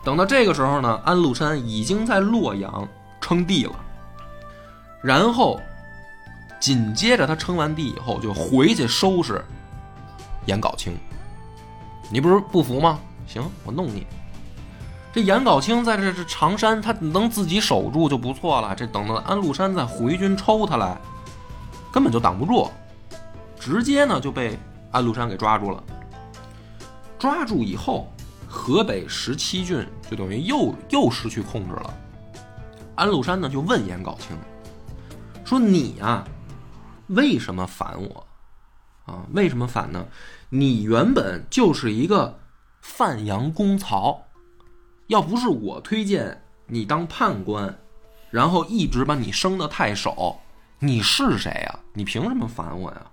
[0.04, 2.86] 等到这个时候呢，安禄山已经在洛阳
[3.20, 3.74] 称帝了。
[5.02, 5.60] 然后
[6.60, 9.44] 紧接着他称完帝以后，就回去收拾
[10.46, 10.96] 颜杲卿。
[12.08, 13.00] 你不是不服吗？
[13.26, 14.06] 行，我弄你。
[15.12, 18.72] 这颜杲卿在这这常山，他能自己守住就不错了。
[18.72, 20.96] 这等到安禄山再回军抽他来，
[21.90, 22.70] 根本就挡不住。
[23.64, 24.58] 直接呢就被
[24.90, 25.80] 安禄山给抓住了。
[27.16, 28.12] 抓住以后，
[28.48, 31.94] 河北十七郡就等于又又失去控制了。
[32.96, 34.36] 安禄山呢就问颜杲卿
[35.44, 36.26] 说：“你啊，
[37.06, 38.26] 为什么反我？
[39.04, 40.04] 啊，为什么反呢？
[40.48, 42.40] 你原本就是一个
[42.80, 44.20] 范阳公曹，
[45.06, 47.78] 要不是我推荐你当判官，
[48.28, 50.40] 然后一直把你升到太守，
[50.80, 51.78] 你是谁呀？
[51.94, 53.06] 你凭什么反我呀？”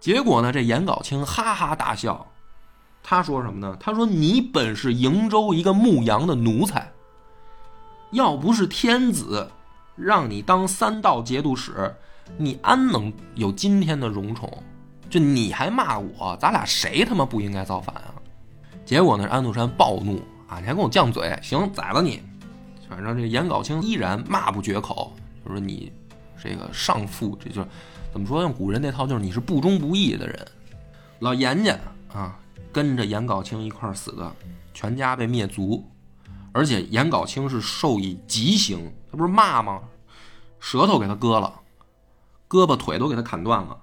[0.00, 0.52] 结果呢？
[0.52, 2.26] 这颜杲卿哈哈大笑，
[3.02, 3.76] 他说什么呢？
[3.80, 6.90] 他说：“你本是瀛州一个牧羊的奴才，
[8.12, 9.50] 要不是天子
[9.96, 11.94] 让你当三道节度使，
[12.36, 14.62] 你安能有今天的荣宠？
[15.10, 18.14] 就你还骂我，咱俩谁他妈不应该造反啊？”
[18.86, 19.26] 结果呢？
[19.28, 20.60] 安禄山暴怒啊！
[20.60, 21.38] 你还跟我犟嘴？
[21.42, 22.22] 行，宰了你！
[22.88, 25.12] 反正这颜杲卿依然骂不绝口，
[25.44, 25.92] 就说你
[26.42, 27.68] 这个上父，这就是。
[28.10, 28.40] 怎么说？
[28.40, 30.48] 用古人那套就是你是不忠不义的人。
[31.18, 31.78] 老严家
[32.10, 32.40] 啊，
[32.72, 34.34] 跟着颜杲卿一块儿死的，
[34.72, 35.86] 全家被灭族。
[36.52, 39.82] 而且颜杲卿是受以极刑，他不是骂吗？
[40.58, 41.52] 舌头给他割了，
[42.48, 43.78] 胳膊腿都给他砍断了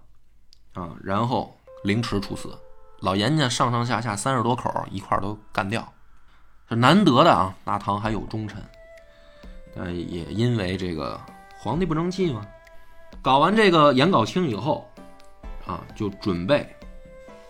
[0.74, 2.58] 啊，然后凌迟处死。
[3.02, 5.94] 老严家上上下下三十多口一块儿都干掉，
[6.68, 7.56] 是难得的啊。
[7.64, 8.62] 大唐还有忠臣，
[9.76, 11.22] 但也因为这个
[11.66, 12.46] 皇帝不争气吗。
[13.24, 14.88] 搞完这个颜杲卿以后，
[15.66, 16.70] 啊，就准备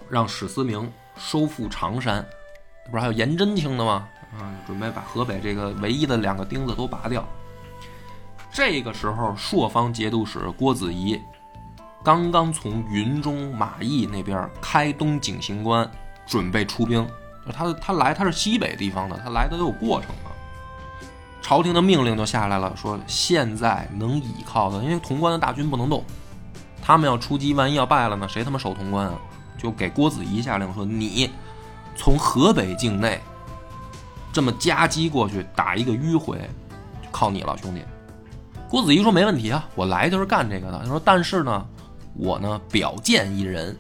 [0.09, 2.25] 让史思明收复常山，
[2.89, 4.07] 不是还有颜真卿的吗？
[4.39, 7.27] 啊，准备把河北这个唯一的两个钉子都拔掉。
[8.53, 11.21] 这个时候，朔方节度使郭子仪
[12.01, 15.91] 刚刚从云中马邑那边开东景行关，
[16.25, 17.05] 准备出兵。
[17.51, 20.31] 他他来他是西北地方的，他来的都有过程啊。
[21.45, 26.03] 朝廷的命令就下来了，说现在能倚靠的，因为潼关的大军不能动，
[26.81, 28.27] 他们要出击，万一要败了呢？
[28.27, 29.13] 谁他妈守潼关啊？
[29.55, 31.29] 就给郭子仪下令说：“你
[31.95, 33.21] 从河北境内
[34.33, 36.39] 这么夹击过去，打一个迂回，
[37.03, 37.83] 就靠你了，兄弟。”
[38.67, 41.63] 郭子仪说：“没问题啊，我来就是干这个的。”他说：“但是呢，
[42.15, 43.77] 我呢表荐一人，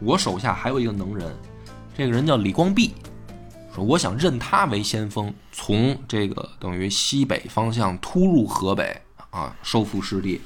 [0.00, 1.30] 我手下还有一个能人，
[1.94, 2.94] 这个人叫李光弼。”
[3.74, 10.40] 说我想认他为先锋，从这个等于西北方向突入河北啊，收复失地。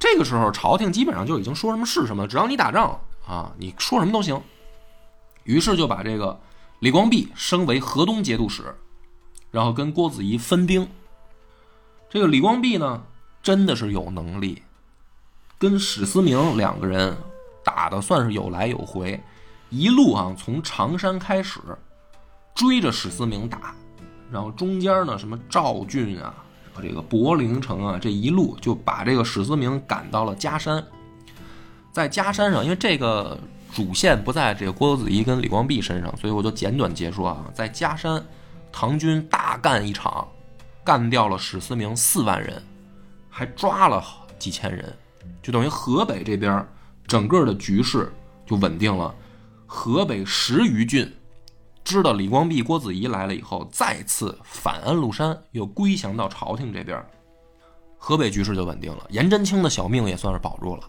[0.00, 4.40] 这个时候，朝廷基本上就已经说什么是什么，只要你打仗啊，你说什么都行。
[5.44, 6.40] 于是就把这个
[6.80, 8.74] 李光弼升为河东节度使，
[9.50, 10.88] 然后跟郭子仪分兵。
[12.10, 13.02] 这个李光弼呢，
[13.42, 14.62] 真的是有能力，
[15.56, 17.16] 跟史思明两个人
[17.62, 19.22] 打的算是有来有回，
[19.70, 21.60] 一路啊从常山开始。
[22.54, 23.74] 追着史思明打，
[24.30, 26.32] 然后中间呢，什么赵郡啊，
[26.72, 30.82] 和这个柏林城啊，这一路就把这个史思明赶到了嘉山。
[31.92, 33.36] 在嘉山上，因为这个
[33.72, 37.44] 主线不在这个郭子仪跟李光弼身上，所以我就简短截说啊。
[37.52, 38.24] 在嘉山，
[38.70, 40.26] 唐军大干一场，
[40.84, 42.62] 干掉了史思明四万人，
[43.28, 44.00] 还抓了
[44.38, 44.96] 几千人，
[45.42, 46.64] 就等于河北这边
[47.06, 48.12] 整个的局势
[48.46, 49.12] 就稳定了。
[49.66, 51.12] 河北十余郡。
[51.84, 57.04] 知道李光弼、郭子仪来了以后，再次反安禄山，又归降到朝廷这边，
[57.98, 59.04] 河北局势就稳定了。
[59.10, 60.82] 颜真卿的小命也算是保住了。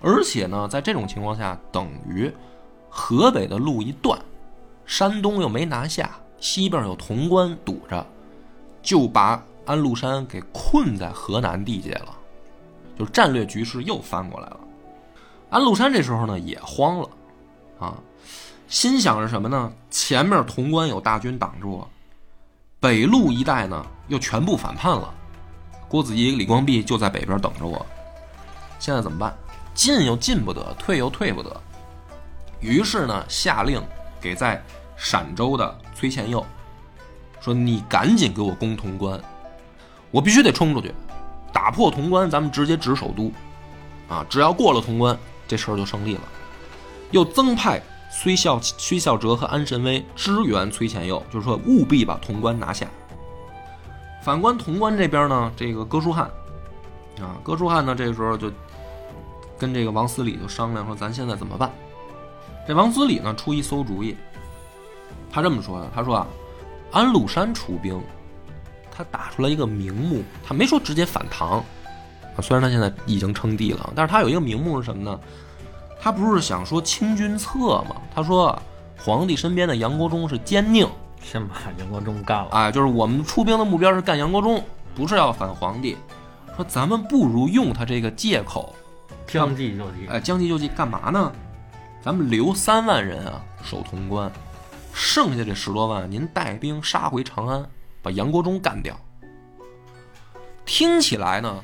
[0.00, 2.28] 而且呢，在这种情况下，等于
[2.88, 4.20] 河北的路一断，
[4.84, 6.10] 山东又没拿下，
[6.40, 8.04] 西边有潼关堵着，
[8.82, 12.08] 就把安禄山给困在河南地界了，
[12.98, 14.60] 就战略局势又翻过来了。
[15.50, 17.08] 安禄山这时候呢也慌了，
[17.78, 17.96] 啊。
[18.72, 19.70] 心想着什么呢？
[19.90, 21.86] 前面潼关有大军挡住，
[22.80, 25.12] 北路一带呢又全部反叛了。
[25.90, 27.84] 郭子仪、李光弼就在北边等着我。
[28.78, 29.36] 现在怎么办？
[29.74, 31.54] 进又进不得，退又退不得。
[32.60, 33.78] 于是呢，下令
[34.18, 34.64] 给在
[34.96, 36.42] 陕州的崔宪佑
[37.42, 39.20] 说：“你赶紧给我攻潼关，
[40.10, 40.94] 我必须得冲出去，
[41.52, 43.30] 打破潼关，咱们直接直首都。
[44.08, 45.14] 啊，只要过了潼关，
[45.46, 46.22] 这事儿就胜利了。”
[47.12, 47.78] 又增派。
[48.12, 52.86] 崔孝崔孝哲和安神威支援崔乾佑，就是说务必把潼关拿下。
[54.22, 56.30] 反观潼关这边呢，这个哥舒翰
[57.20, 58.52] 啊，哥舒翰呢这个时候就
[59.58, 61.70] 跟这个王思礼就商量说，咱现在怎么办？
[62.68, 64.14] 这王思礼呢出一馊主意，
[65.30, 66.26] 他这么说的，他说啊，
[66.92, 68.00] 安禄山出兵，
[68.90, 71.58] 他打出来一个名目，他没说直接反唐
[72.36, 75.18] 啊，虽然他现在已经称帝了，但是他有一个名目是什么呢？
[76.02, 77.94] 他不是想说清君侧吗？
[78.12, 78.60] 他说
[78.98, 80.88] 皇帝身边的杨国忠是奸佞，
[81.22, 82.48] 先把杨国忠干了。
[82.50, 84.60] 哎，就是我们出兵的目标是干杨国忠，
[84.96, 85.96] 不是要反皇帝。
[86.56, 88.74] 说咱们不如用他这个借口，
[89.28, 90.08] 将计就计。
[90.08, 91.32] 哎，将计就计干嘛呢？
[92.02, 94.28] 咱们留三万人啊守潼关，
[94.92, 97.64] 剩下这十多万您带兵杀回长安，
[98.02, 98.92] 把杨国忠干掉。
[100.64, 101.62] 听起来呢，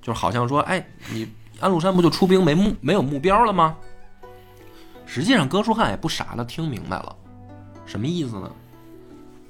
[0.00, 1.28] 就是好像说，哎，你
[1.60, 3.76] 安禄山不就出兵没目没有目标了吗？
[5.06, 7.14] 实际上，哥舒翰也不傻，他听明白了，
[7.84, 8.50] 什么意思呢？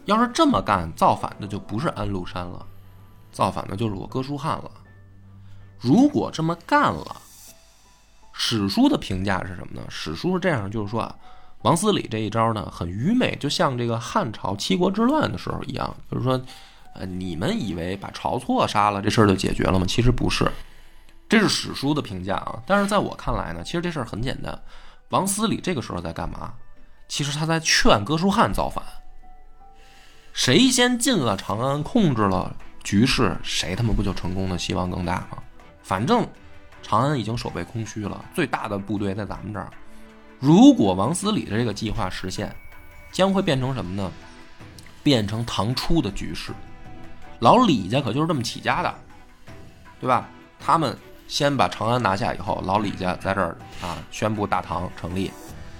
[0.06, 2.66] 要是这么干，造反的就不是安禄山了，
[3.30, 4.70] 造反的就是我哥舒翰了。
[5.78, 7.16] 如果这么干了，
[8.32, 9.86] 史书的评价是什么呢？
[9.88, 11.14] 史书是这样，就是说啊，
[11.62, 16.40] 王思礼这一招呢很愚昧，就像这个汉朝七国之乱的时候一样，就是说，
[16.94, 19.84] 呃，你们以为把晁错杀了这事儿就解决了吗？
[19.86, 20.50] 其实不是，
[21.30, 22.62] 这是史书的评价啊。
[22.66, 24.60] 但是在我看来呢，其实这事儿很简单。
[25.08, 26.52] 王思礼这个时候在干嘛？
[27.08, 28.84] 其实他在劝哥舒翰造反。
[30.32, 35.38] 谁先进了长安，控制了局势，谁他妈不就成功的希望更大吗？
[35.82, 36.26] 反正
[36.82, 39.68] 长安已经守备空虚了，最大的部队在咱们这儿。
[40.38, 42.54] 如果王思礼的这个计划实现，
[43.10, 44.10] 将会变成什么呢？
[45.02, 46.52] 变成唐初的局势。
[47.40, 48.94] 老李家可就是这么起家的，
[50.00, 50.28] 对吧？
[50.58, 50.96] 他们。
[51.30, 55.30] 先把长安拿下以后，老李家在这儿啊宣布大唐成立，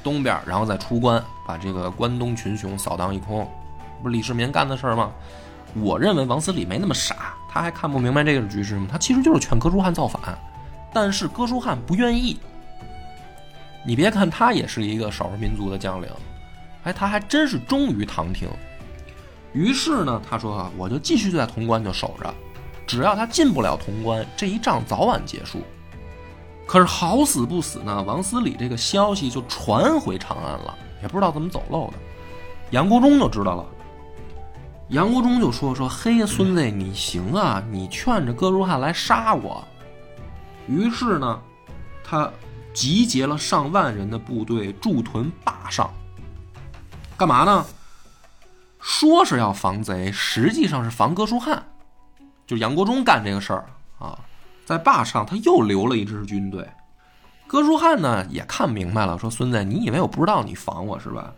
[0.00, 3.44] 东边然后再出关，把这个关东群雄扫荡一空，
[4.00, 5.10] 不是李世民干的事儿吗？
[5.74, 8.86] 我认为王思礼没那么傻，他还看不明白这个局势吗？
[8.88, 10.38] 他其实就是劝哥舒翰造反，
[10.94, 12.38] 但是哥舒翰不愿意。
[13.84, 16.08] 你别看他也是一个少数民族的将领，
[16.84, 18.48] 哎，他还真是忠于唐廷。
[19.52, 22.32] 于是呢，他说啊，我就继续在潼关就守着。
[22.90, 25.62] 只要他进不了潼关，这一仗早晚结束。
[26.66, 31.92] 可是好死不死呢，王思礼这个消息就传回长安了，也不知道怎么走漏的。
[32.70, 33.64] 杨国忠就知道了，
[34.88, 39.64] 杨国忠就说：“说嘿，孙子，你行啊，你劝着哥舒翰来杀我。”
[40.66, 41.40] 于是呢，
[42.02, 42.28] 他
[42.74, 45.88] 集结了上万人的部队驻屯坝上，
[47.16, 47.64] 干嘛呢？
[48.80, 51.62] 说是要防贼，实际上是防哥舒翰。
[52.50, 53.64] 就杨国忠干这个事儿
[54.00, 54.18] 啊，
[54.64, 56.68] 在坝上他又留了一支军队。
[57.46, 61.32] 哥舒翰呢也看明白了，说孙子，你以为我不知道你防我是吧？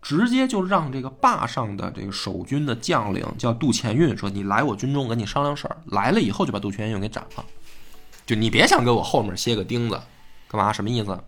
[0.00, 5.76] 直接就让这个坝上的这个守军的将领叫杜前运，说你来我军中跟你商量事儿。
[5.88, 7.44] 来了以后就把杜前运给斩了。
[8.24, 10.00] 就你别想给我后面歇个钉子，
[10.48, 10.72] 干嘛？
[10.72, 11.22] 什么意思？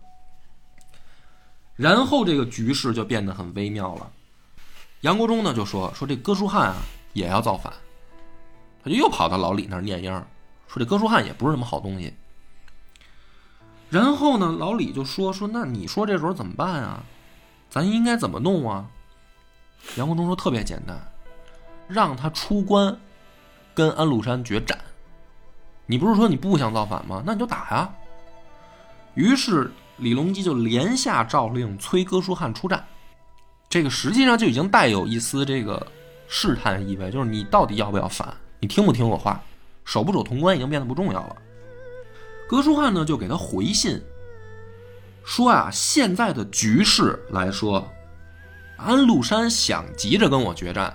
[1.75, 4.09] 然后这个局势就变得很微妙了。
[5.01, 6.77] 杨国忠呢就说说这哥舒翰啊
[7.13, 7.71] 也要造反。
[8.87, 10.25] 他就又跑到老李那儿念秧，
[10.67, 12.13] 说这哥舒翰也不是什么好东西。
[13.89, 17.03] 然后呢，老李就说说那你说这时候怎么办啊？
[17.69, 18.85] 咱应该怎么弄啊？
[19.97, 20.97] 杨国忠说特别简单，
[21.87, 22.97] 让他出关，
[23.73, 24.77] 跟安禄山决战。
[25.85, 27.21] 你不是说你不想造反吗？
[27.25, 27.93] 那你就打呀。
[29.15, 32.85] 于是李隆基就连下诏令，催哥舒翰出战。
[33.69, 35.85] 这个实际上就已经带有一丝这个
[36.27, 38.35] 试探意味，就是你到底要不要反？
[38.59, 39.41] 你听不听我话？
[39.85, 41.35] 守不守潼关已经变得不重要了。
[42.45, 44.01] 哥舒翰呢，就给他回信，
[45.23, 47.87] 说啊，现在的局势来说，
[48.75, 50.93] 安禄山想急着跟我决战，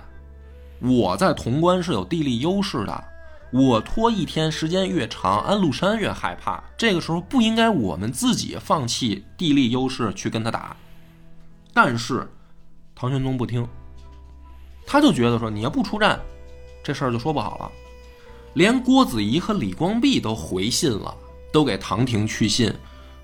[0.79, 3.03] 我在潼关是有地利优势的。
[3.51, 6.63] 我拖一天时间越长，安禄山越害怕。
[6.77, 10.75] 这个时候不应该我们自己放弃地利优势去跟他打。
[11.73, 12.27] 但是
[12.93, 13.67] 唐玄宗不听，
[14.85, 16.19] 他就觉得说，你要不出战。
[16.83, 17.71] 这事儿就说不好了，
[18.55, 21.15] 连郭子仪和李光弼都回信了，
[21.51, 22.71] 都给唐廷去信，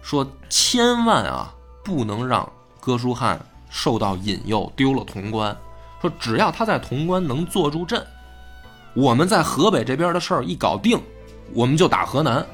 [0.02, 1.54] 说千万啊
[1.84, 2.50] 不能让
[2.80, 3.38] 哥舒翰
[3.70, 5.56] 受到引诱丢了潼关，
[6.02, 8.02] 说只要他在潼关能坐住阵，
[8.94, 10.98] 我们在河北这边的事儿一搞定，
[11.54, 12.46] 我们就打河南，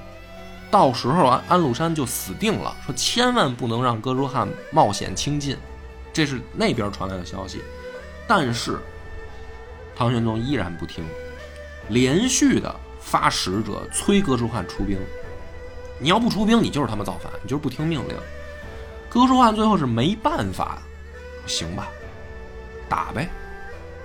[0.71, 2.75] 到时候安安禄山就死定了。
[2.83, 5.55] 说千万不能让哥舒翰冒险轻进，
[6.11, 7.61] 这是那边传来的消息，
[8.27, 8.79] 但是。
[9.95, 11.03] 唐玄宗依然不听，
[11.89, 14.99] 连续的发使者催哥舒翰出兵。
[15.97, 18.17] 你要不出兵，你就是他妈造反，你就是不听命令。
[19.09, 20.79] 哥舒翰最后是没办法，
[21.47, 21.87] 行吧，
[22.89, 23.29] 打呗。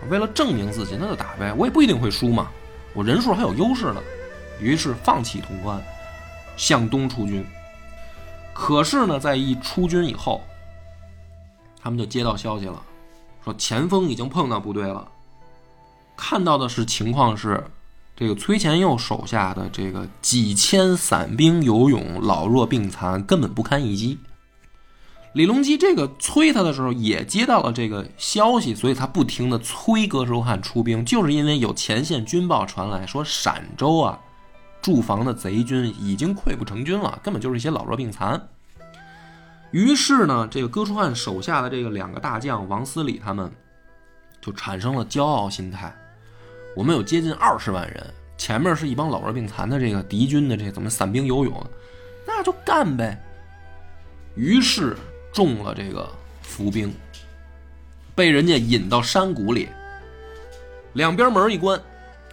[0.08, 1.52] 为了证明自己，那就打呗。
[1.56, 2.48] 我也不一定会输嘛，
[2.94, 4.00] 我人数还有优势呢。
[4.60, 5.82] 于是放弃潼关，
[6.56, 7.44] 向东出军。
[8.54, 10.42] 可是呢，在一出军以后，
[11.82, 12.80] 他们就接到消息了，
[13.42, 15.08] 说前锋已经碰到部队了。
[16.20, 17.64] 看到的是情况是，
[18.14, 24.18] 这个崔前佑手下的这个几千散兵游勇老弱病残，根本不堪一击。
[25.32, 34.20] 李隆基这个催他的时候，也接到了这个消息，所以他不停的催哥舒翰出兵，就是因为有前线军报传来说陕州啊。
[34.82, 38.48] 驻防的贼军已经溃不成军了，根本就是一些老弱病残。
[39.70, 43.50] 于是呢，这个哥舒翰手下的这个两个大将王思礼他们
[44.40, 45.94] 就产生了骄傲心态。
[46.74, 51.66] 我们有接近二十万人，前面是一帮老弱病残的这个敌军的这怎么散兵游勇，
[52.26, 53.20] 那就干呗。
[54.34, 54.96] 于是
[55.32, 56.10] 中了这个
[56.42, 56.94] 伏兵，
[58.14, 59.68] 被人家引到山谷里，
[60.92, 61.80] 两边门一关，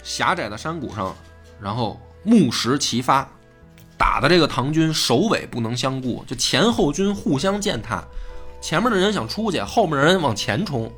[0.04, 1.16] 狭窄的山谷上，
[1.62, 2.00] 然后。
[2.24, 3.26] 木石齐发，
[3.98, 8.04] 打的这个唐军首尾不能相顾，就前后军互相践踏。
[8.60, 10.92] 前面的人想出去，后面的人往前冲，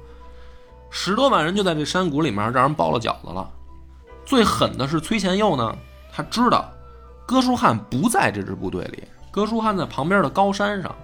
[0.89, 3.49] 十多万人就在这山谷里面让人包了饺子了。
[4.25, 5.75] 最狠的是崔前佑呢，
[6.11, 6.71] 他知道
[7.25, 10.95] 哥舒翰不在这支部队里，哥舒翰在旁边的高山上，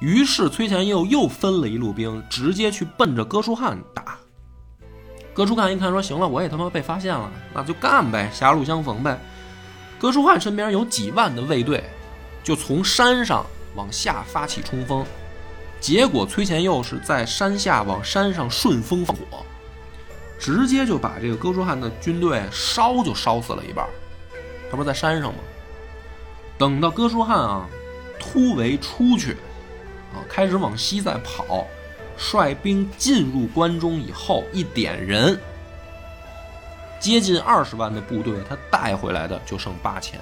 [0.00, 4.16] 于是崔前佑又分了一路兵，直接去奔着哥舒翰打。
[5.34, 9.18] 哥舒翰一看说：“行了，我也他妈被发现了，那就干呗，狭路相逢呗。”
[10.00, 11.84] 哥舒翰身边有几万的卫队，
[12.42, 15.04] 就从山上往下发起冲锋，
[15.86, 19.46] 结果崔前佑是在山下往山上顺风放火，
[20.36, 23.86] 直接就把这个哥舒翰的军队烧就烧死了一半。
[24.68, 25.38] 他不是在山上吗？
[26.58, 27.68] 等到哥舒翰啊
[28.18, 29.34] 突围出去，
[30.12, 31.64] 啊开始往西再跑，
[32.16, 35.38] 率兵进入关中以后，一点人。
[36.98, 40.18] 接近二十万的部队，他带回来的就剩八千，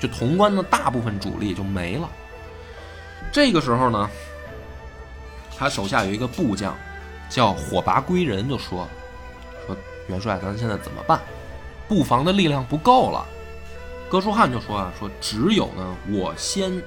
[0.00, 2.10] 就潼关的大部分主力就没了。
[3.30, 4.10] 这个时候呢，
[5.56, 6.76] 他手下有一个部将
[7.28, 8.88] 叫火拔归仁，就说
[9.66, 9.76] ：“说
[10.08, 11.20] 元帅，咱现在怎么办？
[11.88, 13.24] 布防的力量不够了。”
[14.10, 16.82] 哥舒翰就说：“啊，说只有呢，我先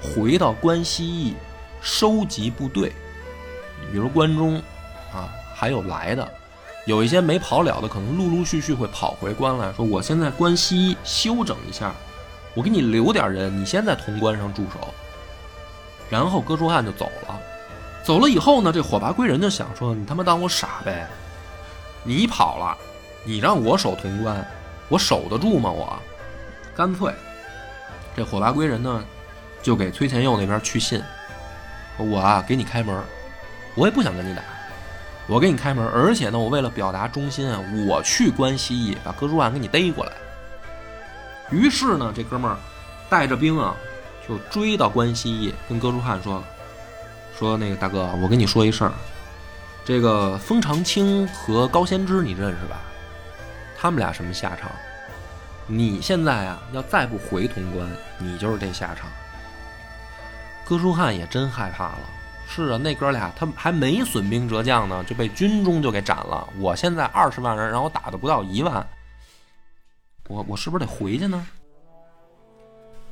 [0.00, 1.34] 回到关西
[1.80, 2.92] 收集部队，
[3.90, 4.56] 比如关中
[5.12, 6.28] 啊，还有来的。”
[6.86, 11.92] 有一些没跑了的，可能陆陆续续会跑回关来说：“我现在关西休整一下，
[12.54, 14.94] 我给你留点人，你先在潼关上驻守。”
[16.08, 17.40] 然后哥舒翰就走了。
[18.08, 21.06] 走了以后呢，这火拔归人就想说：“你他妈当我傻呗？
[22.02, 22.74] 你跑了，
[23.22, 24.42] 你让我守潼关，
[24.88, 25.70] 我守得住吗？
[25.70, 25.94] 我
[26.74, 27.12] 干脆，
[28.16, 29.04] 这火拔归人呢，
[29.62, 31.02] 就给崔前佑那边去信，
[31.98, 32.98] 我啊给你开门，
[33.74, 34.40] 我也不想跟你打。”
[35.28, 40.12] 我给你开门，而且呢，我为了表达忠心啊，我去关西把哥舒翰给你逮过来。
[41.50, 42.56] 于是呢，这哥们儿
[43.10, 43.76] 带着兵啊，
[44.26, 46.42] 就追到关西，跟哥舒翰说
[47.38, 48.92] ：“说那个大哥，我跟你说一事儿，
[49.84, 52.80] 这个封长清和高仙芝你认识吧？
[53.78, 54.68] 他们俩什么下场？
[55.68, 59.08] 你现在啊，要再不回潼关，你就是这下场。”
[60.66, 62.00] 哥舒翰也真害怕了。
[62.48, 66.44] 是啊，那哥俩他还没损兵折将呢，就被军中就给斩了。
[66.58, 68.84] 我现在二十万人，然后打的不到一万，
[70.26, 71.46] 我我是不是得回去呢？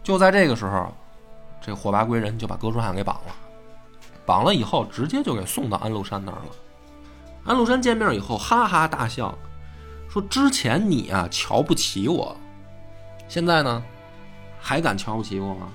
[0.03, 0.93] 就在这个时候，
[1.61, 3.35] 这火拔归人就把哥舒翰给绑了，
[4.27, 6.51] 绑了以后直接就给送到安禄山那儿了。
[7.45, 9.39] 安禄山见面以后哈哈大笑，
[10.11, 12.37] 说：“之前你啊瞧不起我，
[13.29, 13.83] 现在呢
[14.61, 15.69] 还敢瞧不起我吗？”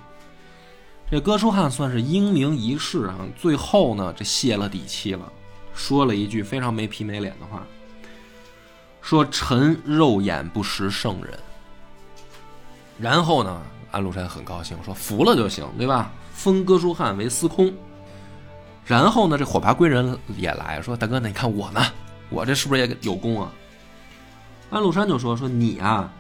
[1.10, 5.32] 这哥舒翰算是英明一世啊，最后呢，这泄了底气了，
[5.74, 7.66] 说了一句非常没皮没脸的话，
[9.02, 11.38] 说：“臣肉眼不识圣人。”
[12.98, 16.12] 然后呢，安禄山很高兴，说：“服了就行，对吧？
[16.34, 17.74] 封哥舒翰为司空。”
[18.92, 21.82] 然后呢，这火拔归人也来说：“大哥，那你看我呢，
[22.30, 23.50] 我这是不是也有功啊？”
[24.70, 26.12] 安禄山就说：“说你啊，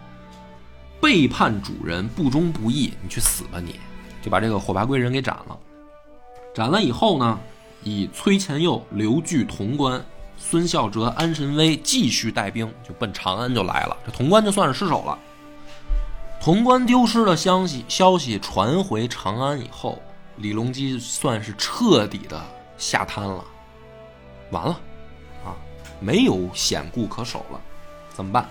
[1.02, 3.78] 背叛主人，不忠不义，你去死吧你！”
[4.24, 5.60] 就把这个火拔归人给斩了，
[6.56, 7.38] 斩了以后呢，
[7.84, 10.02] 以崔前佑留据潼关，
[10.38, 13.98] 孙孝哲、安神威继续带兵，就奔长安就来了。
[14.06, 15.20] 这潼关就算是失守了。
[16.40, 20.02] 潼关丢失的消息消息传回长安以后，
[20.38, 22.42] 李隆基算是彻底的
[22.82, 23.46] 下瘫了，
[24.50, 24.72] 完了，
[25.46, 25.56] 啊，
[26.00, 27.62] 没有险固可守了，
[28.10, 28.50] 怎么办？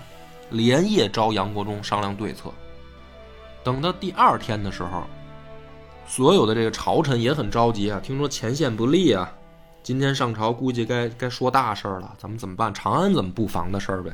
[0.49, 2.49] 连夜召杨国忠商量对策。
[3.63, 5.03] 等到第二天的时候。
[6.07, 9.31] 所有的这个朝臣也很着急啊，听说前线不利啊，
[9.81, 12.73] 今天上朝估计该该说大事了，咱们怎么办？
[12.73, 14.11] 长安怎么布防的事儿呗。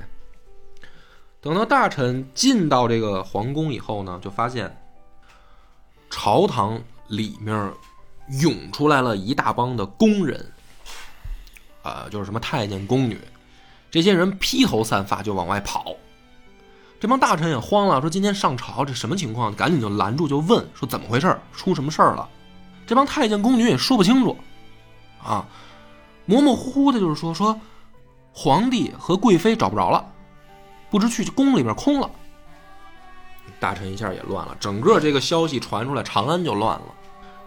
[1.42, 4.78] 等到大臣进到这个皇宫以后呢，就发现
[6.12, 7.74] 朝堂里面
[8.30, 10.52] 涌出来了一大帮的宫人，
[11.84, 13.20] 啊、就是什么太监、宫女，
[13.90, 15.96] 这些人披头散发就往外跑。
[17.00, 19.54] 这帮大臣也慌了，说今天上朝这什么情况？
[19.54, 21.40] 赶紧就拦住，就问说怎么回事？
[21.54, 22.28] 出什么事了？
[22.86, 24.36] 这帮太监、宫女也说不清楚，
[25.24, 25.46] 啊，
[26.26, 27.60] 模模糊糊的，就是说说
[28.34, 30.06] 皇帝和贵妃找不着了，
[30.90, 32.10] 不知去宫里边空了。
[33.60, 36.86] 大臣一下也乱了，整个这个消息传出来，长安就乱了。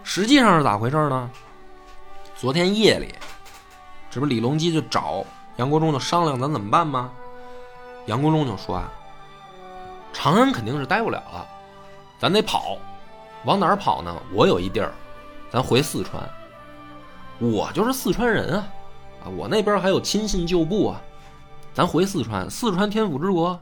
[0.03, 1.29] 实际上是咋回事呢？
[2.35, 3.13] 昨天夜里，
[4.09, 5.23] 这不李隆基就找
[5.57, 7.11] 杨国忠就商量咱怎么办吗？
[8.07, 8.91] 杨国忠就说啊。
[10.13, 11.47] 长安肯定是待不了了，
[12.19, 12.77] 咱得跑，
[13.45, 14.13] 往哪儿跑呢？
[14.33, 14.91] 我有一地儿，
[15.49, 16.21] 咱回四川。
[17.39, 18.67] 我就是四川人啊，
[19.23, 21.01] 啊，我那边还有亲信旧部啊，
[21.73, 23.57] 咱回四川，四川天府之国，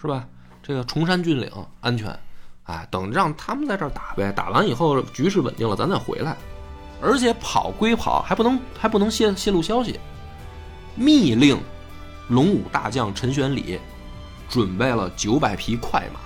[0.00, 0.26] 是吧？
[0.62, 2.18] 这个崇山峻岭安全，
[2.70, 6.36] 哎，等让他们在这儿打呗，打完以后局势稳定了，咱再回来。
[7.02, 9.98] 而且跑归跑，还不能还不能泄泄露消息，
[10.94, 11.58] 密令
[12.28, 13.80] 龙武大将陈玄礼。
[14.48, 16.18] 准备了九百匹快马，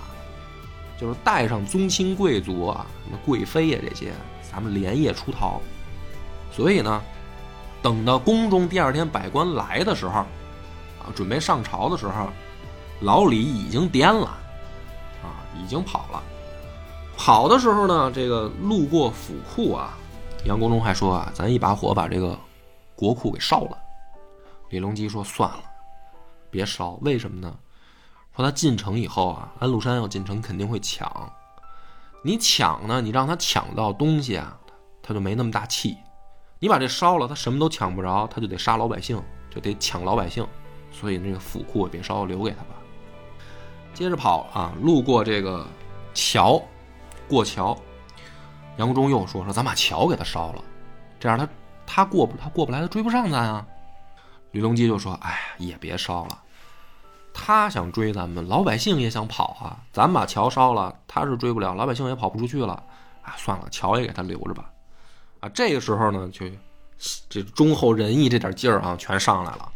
[0.99, 4.14] 就是带上宗亲贵族啊，什么贵妃呀这些，
[4.51, 5.61] 咱们连夜出逃。
[6.51, 7.03] 所以呢，
[7.82, 12.30] 等到宫中第二天百官来的时候，啊，准备上朝的时候，
[13.01, 14.26] 老李已经颠了，
[15.22, 16.22] 啊，已经跑了。
[17.16, 19.96] 跑的时候呢，这个路过府库啊，
[20.44, 22.38] 杨国忠还说啊，咱一把火把这个
[22.94, 23.78] 国库给烧了。
[24.70, 25.62] 李隆基说算了，
[26.50, 27.56] 别烧，为什么呢？
[28.36, 31.32] 说他进城以后啊，安禄山要进城肯定会抢。
[32.22, 34.58] 你抢呢，你让他抢到东西啊，
[35.02, 35.96] 他就没那么大气。
[36.58, 40.46] 你把这烧了，他什么都抢不着，他就得杀老百姓，就得抢老百姓。
[40.90, 42.70] 所以那个府库也别烧，留给他吧。
[43.92, 45.66] 接着跑啊，路过这个
[46.14, 46.60] 桥，
[47.28, 47.76] 过桥，
[48.76, 50.62] 杨国忠又说说咱把桥给他烧了，
[51.18, 51.48] 这样他
[51.86, 53.66] 他过不他过不来，他追不上咱啊。
[54.52, 56.40] 吕隆基就说：“哎，也别烧了。”
[57.34, 59.76] 他想追咱们，老百姓也想跑啊！
[59.92, 62.74] 咱把桥烧了，他是追不了，老百姓也跑不出去了。
[63.22, 64.70] 啊，算了，桥也给他留着吧。
[65.40, 66.46] 啊，这个时候呢，就
[67.28, 69.72] 这忠厚仁义这点劲儿啊，全上来了，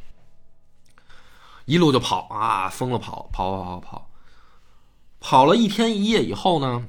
[1.64, 4.10] 一路就跑啊，疯了跑，跑跑跑跑，
[5.18, 6.86] 跑了一天一夜以后呢，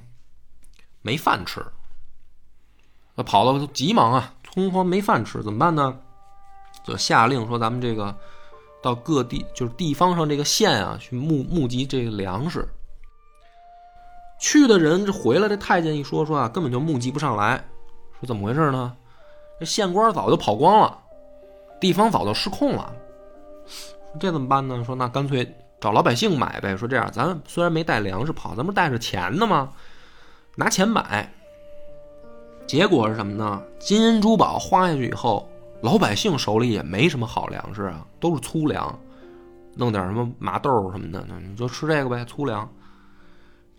[1.01, 1.65] 没饭吃。
[3.15, 5.97] 他跑了急忙啊，匆慌没饭吃，怎么办呢？
[6.83, 8.15] 就下令说咱们这个。
[8.81, 12.65] 到各地就是地方上这个县啊，去募募集这个粮食。
[14.39, 17.57] 去的人这回来，这太监一说说啊，根本就募集不上来。
[18.17, 18.95] 说怎么回事呢？
[19.59, 20.97] 这县官早就跑光了，
[21.81, 22.95] 地方早就失控了。
[24.17, 24.81] 这怎么办呢？
[24.85, 26.77] 说那干脆找老百姓买呗。
[26.77, 29.73] 说这样，咱虽然没带粮食跑，咱不带着钱呢吗？
[30.59, 31.31] 拿钱买。
[32.67, 33.63] 结果是什么呢？
[33.79, 35.49] 金银珠宝花下去以后。
[35.81, 38.99] 老百姓手里也没什么好粮食啊，都是粗粮，
[39.75, 42.69] 弄点什么麻豆什么的，你就吃这个呗，粗粮。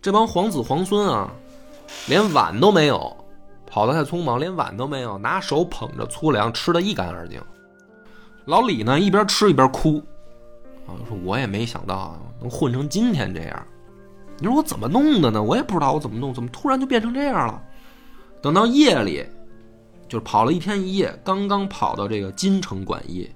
[0.01, 1.29] 这帮皇子皇孙啊，
[2.07, 3.15] 连碗都没有，
[3.67, 7.39] 跑得太匆忙，连碗都没有，拿手捧着粗粮吃的一干二净。
[8.45, 10.01] 老李呢，一边吃一边哭，
[10.87, 13.67] 啊，说我也没想到能混成今天这样。
[14.41, 15.41] 你说我怎么弄的呢？
[15.41, 17.63] 我也不知道我怎么弄，怎么突然就变成这样了？
[18.41, 19.25] 等到夜里。
[20.09, 23.31] 就是跑了一天一夜，刚刚跑到这个金城馆驿，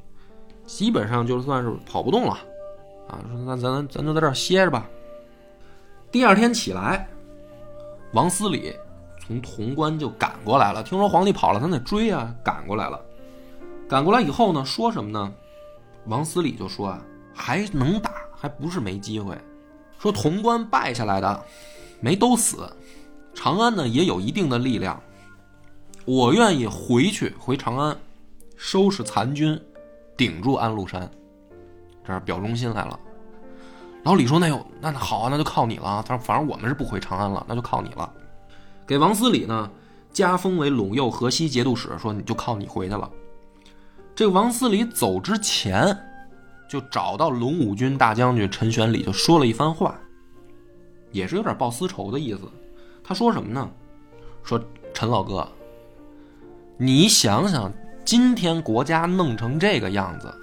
[0.66, 2.32] 基本上就算是跑不动了，
[3.08, 4.86] 啊，说那咱咱就在这儿歇着吧。
[6.12, 7.08] 第二天起来，
[8.12, 8.76] 王思礼
[9.26, 13.00] 从潼关就赶过来了，听说皇帝跑了，咱得追啊，赶过来了。
[13.88, 15.34] 赶过来以后呢，说什么呢？
[16.08, 17.02] 王思礼就说啊，
[17.34, 19.34] 还能打，还不是没机会。
[19.98, 21.46] 说潼关败下来的
[22.00, 22.70] 没都死，
[23.34, 25.02] 长安呢也有一定的力量。
[26.06, 27.98] 我愿意回去回长安，
[28.56, 29.60] 收拾残军，
[30.16, 31.10] 顶住安禄山，
[32.06, 33.00] 这儿表忠心来了。
[34.04, 38.08] 老李说：“那有那好啊，那就靠你了。”他说：“反正我们是不回长安了，那就靠你了。”
[38.86, 39.68] 给王思礼呢
[40.14, 43.10] 加封为陇右河西节度使，说：“你就靠你回去了。”
[44.14, 46.05] 这个王思礼走之前，
[46.70, 50.00] 就找到龙武军大将军陈玄礼，就说了一番话，
[51.12, 52.42] 也是有点报私仇的意思。
[53.04, 53.70] 他说什么呢？
[54.44, 54.60] 说
[54.94, 55.48] 陈老哥。
[56.78, 57.72] 你想想，
[58.04, 60.34] 今天国家弄成这个样子，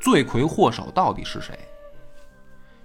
[0.00, 1.58] 罪魁祸首到底是谁？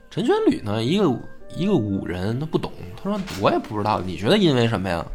[0.10, 0.84] 陈玄礼呢？
[0.84, 1.20] 一个
[1.56, 2.72] 一个武人，他不懂。
[2.96, 4.02] 他说：“我也不知道。
[4.02, 5.06] 你觉得因为什么呀？”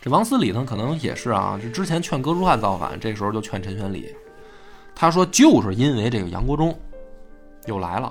[0.00, 4.14] 这王思礼呢，可能也是啊，这之前劝哥舒翰造反，这时候就劝陈玄礼。
[4.98, 6.76] 他说，就是因为这个杨国忠
[7.66, 8.10] 又来了。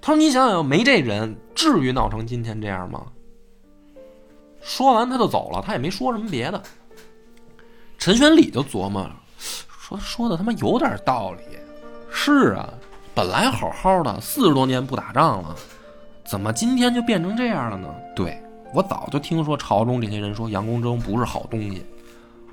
[0.00, 3.06] 他说：“你想想，没这人，至于闹成今天这样吗？”
[4.60, 6.62] 说完他就走了，他也没说什么别的。
[7.96, 11.42] 陈玄礼就琢磨，说说的他妈有点道理。
[12.10, 12.68] 是啊，
[13.14, 15.56] 本来好好的，四十多年不打仗了，
[16.24, 17.88] 怎么今天就变成这样了呢？
[18.14, 18.38] 对
[18.74, 21.84] 我早就听说朝中这些人说杨公忠不是好东西，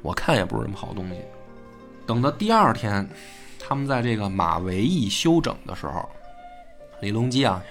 [0.02, 1.16] 我看也不是什么好东西。
[2.06, 3.08] 等到第二天，
[3.60, 6.08] 他们在这个马嵬驿休整的时候，
[7.02, 7.62] 李隆基啊，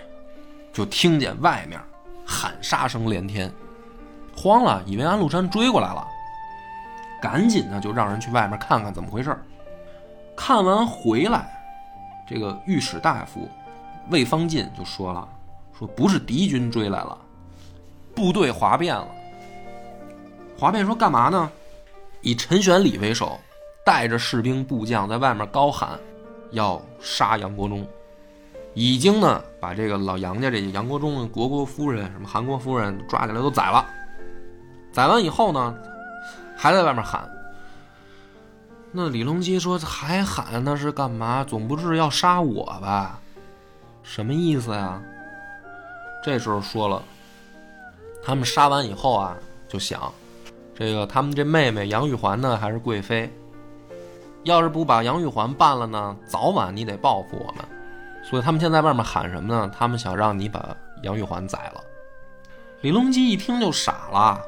[0.72, 1.80] 就听见外面
[2.26, 3.52] 喊杀声连天，
[4.36, 6.06] 慌了，以为安禄山追过来了。
[7.22, 9.34] 赶紧呢，就让人去外面看看怎么回事
[10.36, 11.48] 看完回来，
[12.28, 13.48] 这个御史大夫
[14.10, 15.26] 魏方进就说了
[15.78, 17.16] ：“说不是敌军追来了，
[18.14, 19.06] 部队哗变了。
[20.58, 21.50] 哗变说干嘛呢？
[22.20, 23.38] 以陈玄礼为首，
[23.84, 25.98] 带着士兵部将在外面高喊，
[26.50, 27.86] 要杀杨国忠。
[28.74, 33.86] 已经呢，把这个老杨家这杨国忠的国国夫人、什么韩国夫人抓起来都宰了。
[34.90, 35.74] 宰完以后呢？”
[36.56, 37.28] 还在外面喊，
[38.92, 41.42] 那李隆基说还喊那是干嘛？
[41.42, 43.18] 总不是要杀我吧？
[44.04, 45.02] 什么意思呀？
[46.22, 47.02] 这时候说了，
[48.22, 49.36] 他们杀完以后啊，
[49.68, 50.14] 就想，
[50.76, 53.28] 这个他们这妹妹杨玉环呢还是贵妃，
[54.44, 57.64] 要是不把杨玉环办了呢，早晚你得报复我们。
[58.22, 59.70] 所以他们现在外面喊什么呢？
[59.76, 61.82] 他们想让你把杨玉环宰了。
[62.80, 64.40] 李隆基一听就傻了。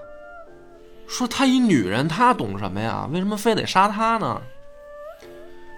[1.07, 3.09] 说她一女人，她懂什么呀？
[3.13, 4.41] 为什么非得杀她呢？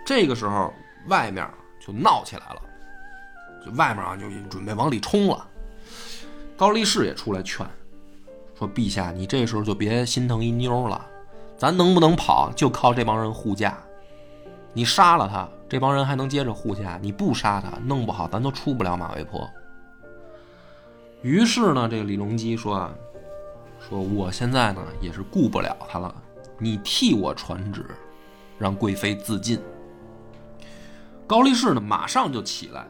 [0.06, 0.72] 这个时候，
[1.08, 1.48] 外面
[1.84, 2.62] 就闹起来了，
[3.64, 5.46] 就外面啊就准备往里冲了。
[6.56, 7.66] 高力士也出来劝，
[8.58, 11.04] 说：“陛下，你这时候就别心疼一妞了，
[11.56, 13.78] 咱能不能跑，就靠这帮人护驾。
[14.78, 19.50] 你杀了他，这帮人还能接着护驾；你不杀他，弄不好咱都出不了马嵬坡。”
[21.20, 22.76] 于是呢，这个李隆基说。
[22.76, 22.94] 啊
[23.88, 26.14] 说我现在呢也是顾不了他了，
[26.58, 27.86] 你替我传旨，
[28.58, 29.58] 让贵妃自尽。
[31.26, 32.86] 高力士呢马上就起来，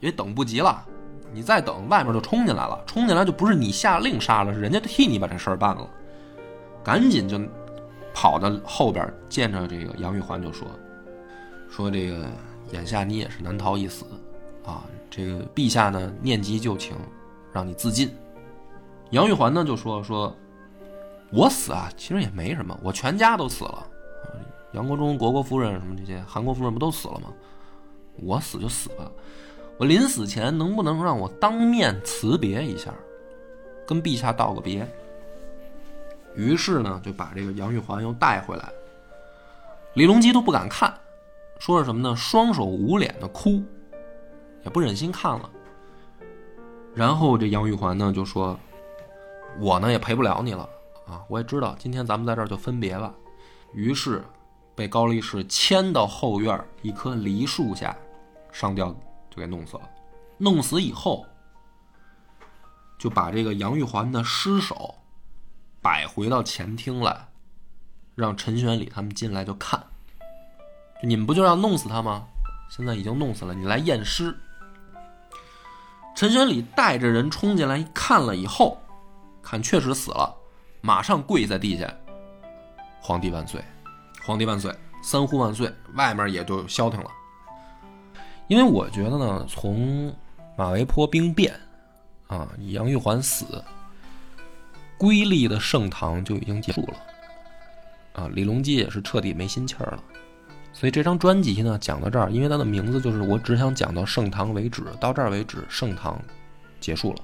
[0.00, 0.84] 也等不及了，
[1.32, 5.88] 你再等，外面就冲进来了，冲进来就不是你下令杀了，是人家替你把这事儿办了，
[6.82, 7.40] 赶紧就
[8.12, 10.66] 跑到后边见着这个杨玉环就说，
[11.74, 12.24] 说这个
[12.70, 14.04] 眼下你也是难逃一死，
[14.64, 16.96] 啊，这个陛下呢念及旧情，
[17.52, 18.14] 让你自尽。
[19.10, 20.32] 杨玉环呢就说说，
[21.32, 23.84] 我死啊，其实也没什么，我全家都死了，
[24.70, 27.28] 杨国忠、国国夫人什么这些，韩国夫人不都死了吗？
[28.22, 29.10] 我死就死吧，
[29.76, 32.94] 我临死前能不能让我当面辞别一下，
[33.84, 34.88] 跟陛下道个别？
[36.36, 38.72] 于是呢，就把这个杨玉环又带回来，
[39.94, 40.94] 李隆基都不敢看，
[41.58, 42.14] 说是什么呢？
[42.16, 43.62] 双手捂脸的哭，
[44.64, 45.50] 也不忍心看了。
[46.94, 48.58] 然后这杨玉环呢就说。
[49.60, 50.68] 我呢也陪不了你了
[51.06, 51.22] 啊！
[51.28, 53.14] 我也知道今天咱们在这儿就分别吧。
[53.72, 54.20] 于是
[54.74, 57.96] 被高力士牵到后院一棵梨树下，
[58.50, 58.88] 上吊
[59.30, 59.88] 就给弄死了。
[60.38, 61.24] 弄死以后，
[62.98, 64.92] 就把这个杨玉环的尸首
[65.80, 67.28] 摆回到前厅来，
[68.16, 69.80] 让陈玄礼他们进来就看。
[71.04, 72.26] 你们不就要弄死他吗？
[72.70, 74.34] 现在已经弄死了，你来验尸。
[76.16, 78.80] 陈玄礼带着人冲进来看了以后。
[79.42, 80.34] 看，确实死了，
[80.80, 81.92] 马上跪在地下，
[82.98, 83.62] 皇帝万岁，
[84.22, 87.10] 皇帝万岁，三呼万岁，外面也就消停了。
[88.48, 90.10] 因为我觉得呢，从
[90.56, 91.54] 马嵬坡兵变
[92.28, 93.62] 啊，杨玉环死，
[94.96, 96.94] 瑰丽的盛唐就已经结束了，
[98.14, 100.02] 啊，李隆基也是彻底没心气儿了。
[100.74, 106.20] 所以这张专辑呢，讲到这儿，因为它的名字就是我只想讲到盛唐为止，到这儿为止，盛唐
[106.80, 107.20] 结束了。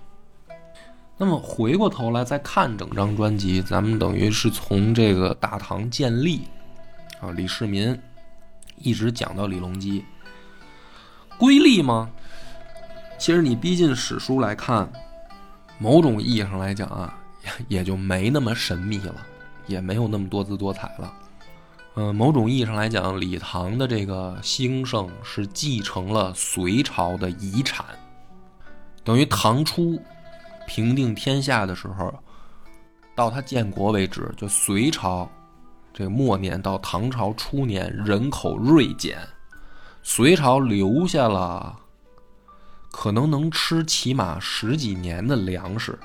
[1.18, 6.42] 那么回过头来再看整张专辑，咱们等于是从这个大唐建立，
[7.20, 8.00] 啊，李世民，
[8.76, 10.04] 一直讲到李隆基，
[11.36, 12.08] 瑰丽吗？
[13.18, 14.90] 其实你逼近史书来看，
[15.78, 17.18] 某种意义上来讲啊，
[17.68, 19.16] 也就没那么神秘了，
[19.66, 21.12] 也没有那么多姿多彩了。
[22.02, 27.84] 嗯，某种意义上来讲，李唐的这个兴盛是继承了隋朝的遗产，
[29.04, 30.00] 等于唐初。
[30.66, 32.10] 平定天下的时候，
[33.14, 35.28] 到他建国为止，就隋朝
[35.92, 39.18] 这末年到唐朝初年，人口锐减，
[40.02, 41.76] 隋朝留下了
[42.90, 45.98] 可能能吃起码十几年的粮食，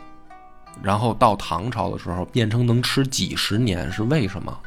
[0.82, 4.60] 然后到唐朝的时候变成能吃几十年，是为什么？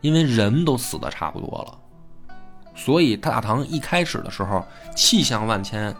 [0.00, 1.78] 因为人都死的差不多了。
[2.74, 4.64] 所以大唐一开始的时候
[4.96, 5.94] 气象万千，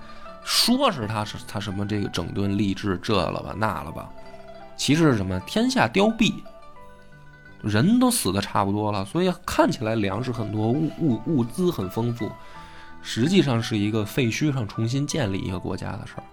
[0.45, 4.09] 说是他是他什么这个整顿吏治这了吧那了吧，
[4.77, 6.33] 其实是什么天下凋敝，
[7.61, 12.31] 人都死的差不多了，所以看起来粮食很多，物物物资很丰富，
[13.03, 16.25] 实际上是一个废墟上重新建立一个国家的事儿。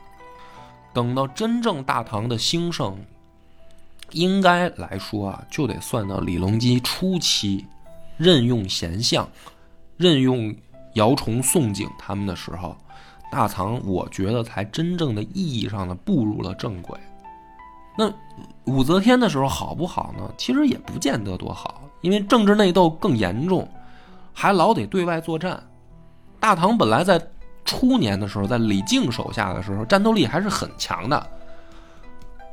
[0.94, 2.98] 等到真正大唐的兴盛，
[4.12, 7.66] 应该来说啊，就得算到李隆基初期
[8.18, 9.28] 任用贤相。
[9.98, 10.56] 任用
[10.94, 12.78] 姚崇、宋璟他们的时候，
[13.32, 17.00] 大唐我觉得才真正的意义上的步入了正轨。
[17.98, 18.14] 那
[18.66, 20.32] 武则天的时候好不好呢？
[20.38, 23.68] 其实也不见得多好，因为政治内斗更严重，
[24.34, 25.60] 还老得对外作战。
[26.40, 27.20] 大唐本来在
[27.66, 31.28] 初年的时候，在李靖手下的时候，战斗力还是很强的。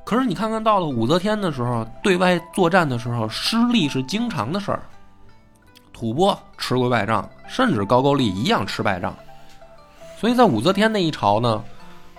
[0.05, 4.82] 可是你看看到了武则天的时候，对外作战的时候，失利是经常的事儿。
[5.92, 9.14] 吐蕃吃过败仗，甚至高句丽一样吃败仗，
[10.18, 11.62] 所以在武则天那一朝呢，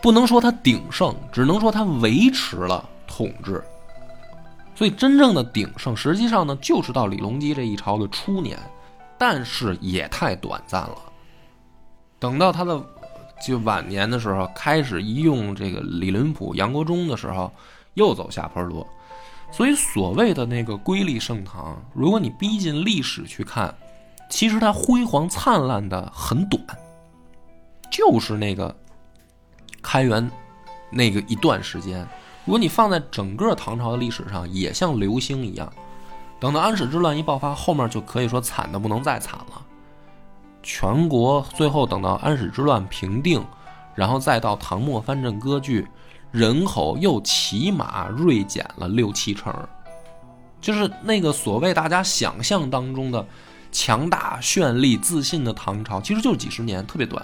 [0.01, 3.63] 不能说他鼎盛，只能说他维持了统治。
[4.73, 8.57] 所以真正的鼎盛，实际上呢，就是到李隆基这一朝的初年，
[9.17, 10.95] 但是也太短暂了。
[12.17, 12.81] 等到他的
[13.45, 17.51] 就晚年的时候，开始一用这个李林甫、杨国忠的时候，
[17.95, 18.85] 又走下坡路。
[19.51, 23.73] 所以，所谓的那个瑰丽盛唐，如果你逼近历史去看，
[24.29, 26.61] 其实它辉煌灿烂的很短，
[27.91, 28.75] 就是那个
[29.81, 30.29] 开元
[30.89, 32.05] 那个一段时间。
[32.43, 35.71] 如果你放在整个唐朝的历史上，也像流星一样。
[36.39, 39.65] 等到安史之乱一爆发，后面就可以说惨的不能再惨了。
[40.61, 43.45] 全国最后等到安史之乱平定，
[43.93, 45.87] 然后再到唐末藩镇割据。
[46.36, 49.55] 人口又起码锐减了六七成，
[50.59, 53.25] 就是那个所谓大家想象当中的
[53.71, 57.23] 强大、绚丽、自信的唐朝，其实就是几十年，特别短。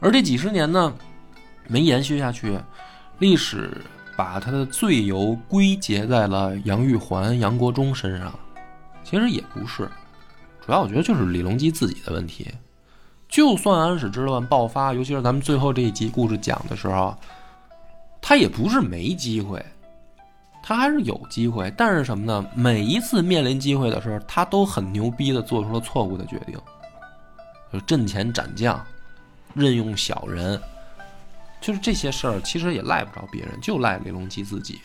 [0.00, 0.92] 而这几十年呢，
[1.68, 2.58] 没延续下去，
[3.20, 3.80] 历史
[4.16, 8.36] 把他的罪由归结在了杨玉环、杨国忠身上，
[9.04, 9.88] 其实也不是，
[10.66, 12.48] 主要我觉得就是李隆基自己的问题。
[13.28, 17.16] 就算安史之乱爆发，尤其是咱们最后这一集故事讲的时候。
[18.20, 19.64] 他也不是没机会，
[20.62, 22.46] 他还是有机会，但是什么呢？
[22.54, 26.56] 每一次面临机会的时候，他都很牛逼的做出了错误的决定，
[27.72, 28.80] 就阵前斩将，
[29.54, 30.60] 任用小人，
[31.60, 34.80] 就是这些事儿，其实也赖不着别人，就赖李隆基自己。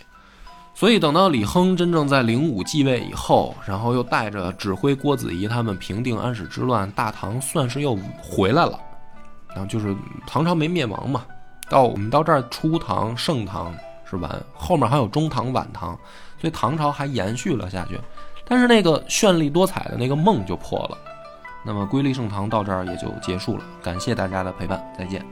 [0.73, 8.79] 所以等到李亨真正在灵武继位以后，然后又带着指挥郭子仪他们平定安史之乱，大唐算是又回来了，
[9.49, 9.95] 然后就是
[10.27, 11.25] 唐朝没灭亡嘛。
[11.69, 13.75] 到我们到这儿，初唐、盛唐
[14.09, 15.97] 是完，后面还有中唐、晚唐，
[16.39, 17.99] 所以唐朝还延续了下去。
[18.47, 20.97] 但是那个绚丽多彩的那个梦就破了。
[21.65, 23.63] 那么瑰丽盛唐到这儿也就结束了。
[23.81, 25.25] 感谢大家的陪伴，再见。